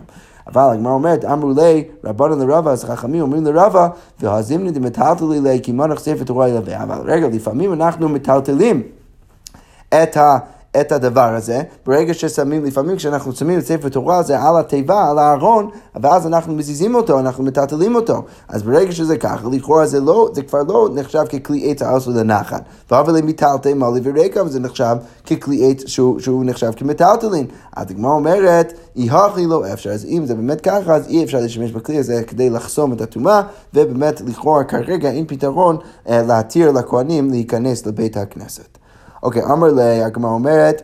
אבל 0.46 0.62
הגמרא 0.72 0.92
אומרת, 0.92 1.24
אמרו 1.24 1.52
לי, 1.56 1.84
רבנו 2.04 2.46
לרבה, 2.46 2.72
אז 2.72 2.84
חכמים 2.84 3.22
אומרים 3.22 3.44
לרבה, 3.44 3.88
והזימני 4.20 4.70
דמטלטלי 4.70 5.40
לי, 5.40 5.60
כי 5.62 5.72
מנח 5.72 6.00
ספר 6.00 6.24
תורה 6.24 6.48
ילווה. 6.48 6.82
אבל 6.82 6.98
רגע, 7.04 7.28
לפעמים 7.28 7.72
אנחנו 7.72 8.08
מטלטלים 8.08 8.82
את 9.88 10.16
ה... 10.16 10.38
את 10.80 10.92
הדבר 10.92 11.34
הזה, 11.34 11.62
ברגע 11.86 12.14
ששמים, 12.14 12.64
לפעמים 12.64 12.96
כשאנחנו 12.96 13.32
שמים 13.32 13.58
את 13.58 13.66
ספר 13.66 13.88
תורה 13.88 14.16
הזה 14.16 14.40
על 14.40 14.56
התיבה, 14.56 15.10
על 15.10 15.18
הארון, 15.18 15.70
ואז 15.94 16.26
אנחנו 16.26 16.54
מזיזים 16.54 16.94
אותו, 16.94 17.18
אנחנו 17.18 17.44
מטלטלים 17.44 17.94
אותו. 17.94 18.22
אז 18.48 18.62
ברגע 18.62 18.92
שזה 18.92 19.16
ככה, 19.16 19.48
לכאורה 19.52 19.86
זה, 19.86 20.00
לא, 20.00 20.30
זה 20.32 20.42
כבר 20.42 20.62
לא 20.68 20.88
נחשב 20.94 21.24
ככלי 21.24 21.70
עץ 21.70 21.82
העשו 21.82 22.10
לנחת. 22.10 22.62
ואבל 22.90 23.16
אם 23.16 23.26
מטלטל 23.26 23.74
מולי 23.74 24.00
ורקע, 24.04 24.42
וזה 24.42 24.60
נחשב 24.60 24.96
ככלי 25.26 25.70
עץ 25.70 25.86
שהוא, 25.86 26.20
שהוא 26.20 26.44
נחשב 26.44 26.70
כמטלטלין. 26.76 27.46
אז 27.76 27.90
הגמרא 27.90 28.12
אומרת, 28.12 28.72
יהכי 28.96 29.46
לא 29.46 29.72
אפשר. 29.72 29.90
אז 29.90 30.04
אם 30.04 30.26
זה 30.26 30.34
באמת 30.34 30.60
ככה, 30.60 30.94
אז 30.94 31.06
אי 31.08 31.24
אפשר 31.24 31.40
להשתמש 31.40 31.70
בכלי 31.70 31.98
הזה 31.98 32.22
כדי 32.26 32.50
לחסום 32.50 32.92
את 32.92 33.00
הטומאה, 33.00 33.42
ובאמת 33.74 34.20
לכאורה 34.20 34.64
כרגע 34.64 35.10
אין 35.10 35.26
פתרון 35.26 35.76
אה, 36.08 36.22
להתיר 36.22 36.70
לכהנים 36.70 37.30
להיכנס 37.30 37.86
לבית 37.86 38.16
הכנסת. 38.16 38.83
אוקיי, 39.24 39.44
אמר 39.44 39.68
לה, 39.68 40.06
הגמרא 40.06 40.30
אומרת, 40.30 40.82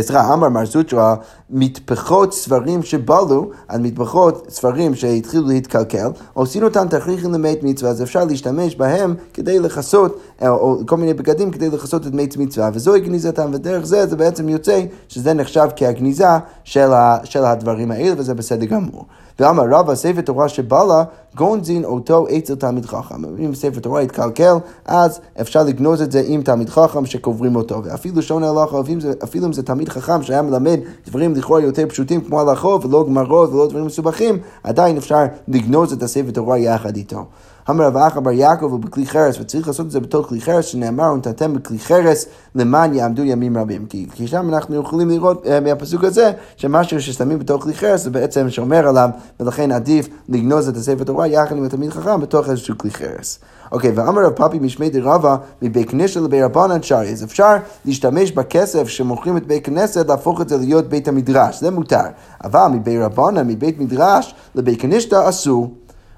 סליחה, 0.00 0.34
אמר 0.34 0.48
מר 0.48 0.66
סוטרה, 0.66 1.14
מטפחות 1.50 2.34
ספרים 2.34 2.82
שבלו, 2.82 3.50
על 3.68 3.80
מטפחות 3.80 4.46
ספרים 4.50 4.94
שהתחילו 4.94 5.46
להתקלקל, 5.46 6.08
עושים 6.32 6.62
אותם 6.62 6.88
תכריכים 6.88 7.32
למת 7.32 7.58
מצווה, 7.62 7.90
אז 7.90 8.02
אפשר 8.02 8.24
להשתמש 8.24 8.76
בהם 8.76 9.14
כדי 9.34 9.58
לכסות, 9.58 10.20
או 10.42 10.78
כל 10.86 10.96
מיני 10.96 11.14
בגדים 11.14 11.50
כדי 11.50 11.70
לכסות 11.70 12.06
את 12.06 12.12
מת 12.14 12.36
מצווה, 12.36 12.70
וזוהי 12.72 13.00
גניזתם, 13.00 13.50
ודרך 13.52 13.84
זה 13.84 14.06
זה 14.06 14.16
בעצם 14.16 14.48
יוצא 14.48 14.82
שזה 15.08 15.34
נחשב 15.34 15.68
כהגניזה 15.76 16.28
של, 16.64 16.92
ה, 16.92 17.18
של 17.24 17.44
הדברים 17.44 17.90
האלה, 17.90 18.14
וזה 18.16 18.34
בסדר 18.34 18.64
גמור. 18.64 19.04
ואמר 19.40 19.64
רבא, 19.70 19.94
ספר 19.94 20.20
תורה 20.20 20.48
שבא 20.48 21.02
גונזין 21.36 21.84
אותו 21.84 22.26
אצל 22.38 22.54
תלמיד 22.54 22.86
חכם. 22.86 23.24
אם 23.38 23.54
ספר 23.54 23.80
תורה 23.80 24.02
יתקלקל, 24.02 24.54
אז 24.84 25.20
אפשר 25.40 25.62
לגנוז 25.62 26.02
את 26.02 26.12
זה 26.12 26.22
עם 26.26 26.42
תלמיד 26.42 26.70
חכם 26.70 27.06
שקוברים 27.06 27.56
אותו. 27.56 27.84
ואפילו 27.84 28.22
שונה 28.22 28.50
הלכה, 28.50 28.80
אפילו 29.24 29.46
אם 29.46 29.52
זה 29.52 29.62
תלמיד 29.62 29.88
חכם 29.88 30.22
שהיה 30.22 30.42
מלמד 30.42 30.80
דברים 31.06 31.34
לכאורה 31.34 31.60
יותר 31.60 31.84
פשוטים 31.88 32.20
כמו 32.20 32.40
הלכות 32.40 32.84
ולא 32.84 33.04
גמרות 33.06 33.50
ולא 33.52 33.66
דברים 33.66 33.86
מסובכים, 33.86 34.38
עדיין 34.64 34.96
אפשר 34.96 35.24
לגנוז 35.48 35.92
את 35.92 36.02
הספר 36.02 36.30
תורה 36.30 36.58
יחד 36.58 36.96
איתו. 36.96 37.24
אמר 37.70 37.86
רב 37.86 37.96
אחא 37.96 38.20
בר 38.20 38.30
יעקב 38.30 38.72
הוא 38.72 38.80
בכלי 38.80 39.06
חרס, 39.06 39.40
וצריך 39.40 39.68
לעשות 39.68 39.86
את 39.86 39.90
זה 39.90 40.00
בתוך 40.00 40.28
כלי 40.28 40.40
חרס, 40.40 40.64
שנאמר, 40.64 41.12
ונתתם 41.12 41.54
בכלי 41.54 41.78
חרס 41.78 42.26
למען 42.54 42.94
יעמדו 42.94 43.22
ימים 43.22 43.58
רבים. 43.58 43.86
כי, 43.86 44.06
כי 44.14 44.26
שם 44.26 44.48
אנחנו 44.48 44.76
יכולים 44.76 45.08
לראות 45.08 45.46
uh, 45.46 45.48
מהפסוק 45.64 46.04
הזה, 46.04 46.32
שמשהו 46.56 47.00
ששמים 47.00 47.38
בתוך 47.38 47.62
כלי 47.62 47.74
חרס 47.74 48.02
זה 48.02 48.10
בעצם 48.10 48.50
שומר 48.50 48.88
עליו, 48.88 49.10
ולכן 49.40 49.72
עדיף 49.72 50.08
לגנוז 50.28 50.68
את 50.68 50.76
הספר 50.76 51.04
תורה 51.04 51.26
יחד 51.26 51.56
עם 51.56 51.64
התלמיד 51.64 51.90
חכם 51.90 52.20
בתוך 52.20 52.48
איזשהו 52.48 52.78
כלי 52.78 52.90
חרס. 52.90 53.38
אוקיי, 53.72 53.92
ואמר 53.94 54.26
רב 54.26 54.32
פאפי 54.32 54.58
משמי 54.58 54.90
דרבה 54.90 55.36
מבית 55.62 55.90
כנסת 55.90 56.20
לבי 56.20 56.42
רבנן 56.42 56.82
שרי, 56.82 57.12
אז 57.12 57.24
אפשר 57.24 57.56
להשתמש 57.84 58.32
בכסף 58.32 58.88
שמוכרים 58.88 59.36
את 59.36 59.46
בית 59.46 59.64
כנסת, 59.64 60.08
להפוך 60.08 60.40
את 60.40 60.48
זה 60.48 60.56
להיות 60.56 60.88
בית 60.88 61.08
המדרש, 61.08 61.60
זה 61.60 61.70
מותר. 61.70 62.04
אבל 62.44 62.66
מבית 62.72 63.00
רבנן, 63.02 63.46
מבית 63.46 63.80
מדרש, 63.80 64.34
לבית 64.54 64.80
כנסת 64.82 65.12
אסור. 65.12 65.70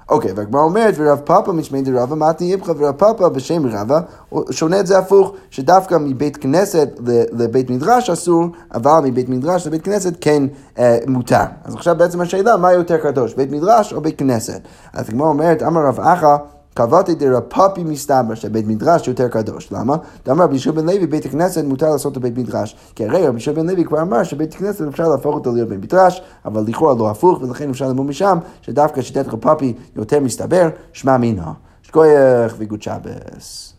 אוקיי, 0.08 0.32
והגמרא 0.32 0.62
אומרת, 0.62 0.94
ורב 0.96 1.20
פאפא 1.24 1.50
משמי 1.50 1.82
דרבא, 1.82 2.14
מתי 2.14 2.52
איפכא 2.52 2.72
ורב 2.78 2.94
פאפא 2.94 3.28
בשם 3.28 3.66
רבא, 3.66 4.00
שונה 4.50 4.80
את 4.80 4.86
זה 4.86 4.98
הפוך, 4.98 5.32
שדווקא 5.50 5.96
מבית 6.00 6.36
כנסת 6.36 6.88
לבית 7.32 7.70
מדרש 7.70 8.10
אסור, 8.10 8.46
אבל 8.74 9.00
מבית 9.04 9.28
מדרש 9.28 9.66
לבית 9.66 9.84
כנסת 9.84 10.12
כן 10.20 10.42
אה, 10.78 10.98
מותר. 11.06 11.44
אז 11.64 11.74
עכשיו 11.74 11.96
בעצם 11.98 12.20
השאלה, 12.20 12.56
מה 12.56 12.72
יותר 12.72 12.96
קדוש, 12.96 13.34
בית 13.34 13.50
מדרש 13.50 13.92
או 13.92 14.00
בית 14.00 14.18
כנסת? 14.18 14.60
אז 14.92 15.08
הגמרא 15.08 15.26
אומרת, 15.26 15.62
אמר 15.62 15.86
רב 15.86 16.00
אחא, 16.00 16.36
קבעתי 16.74 17.14
דרפפי 17.14 17.84
מסתבר 17.84 18.34
שבית 18.34 18.66
מדרש 18.66 19.08
יותר 19.08 19.28
קדוש. 19.28 19.72
למה? 19.72 19.96
דאמר 20.24 20.44
רבי 20.44 20.54
יהושע 20.54 20.70
בן 20.70 20.86
לוי, 20.86 21.06
בית 21.06 21.24
הכנסת 21.24 21.64
מותר 21.64 21.90
לעשות 21.90 22.18
בבית 22.18 22.38
מדרש. 22.38 22.76
כי 22.94 23.04
הרי 23.04 23.18
רבי 23.18 23.26
יהושע 23.26 23.52
בן 23.52 23.70
לוי 23.70 23.84
כבר 23.84 24.02
אמר 24.02 24.22
שבית 24.22 24.54
הכנסת 24.54 24.88
אפשר 24.88 25.08
להפוך 25.08 25.34
אותו 25.34 25.52
להיות 25.52 25.68
בית 25.68 25.78
מדרש, 25.78 26.22
אבל 26.44 26.64
לכאורה 26.66 26.94
לא 26.98 27.10
הפוך, 27.10 27.42
ולכן 27.42 27.70
אפשר 27.70 27.88
ללמוד 27.88 28.06
משם 28.06 28.38
שדווקא 28.62 29.02
שיטת 29.02 29.28
רפפי 29.28 29.74
יותר 29.96 30.20
מסתבר, 30.20 30.68
שמע 30.92 31.16
מינה. 31.16 31.52
שכוייך 31.82 32.54
וגוד 32.58 32.82
שבס. 32.82 33.71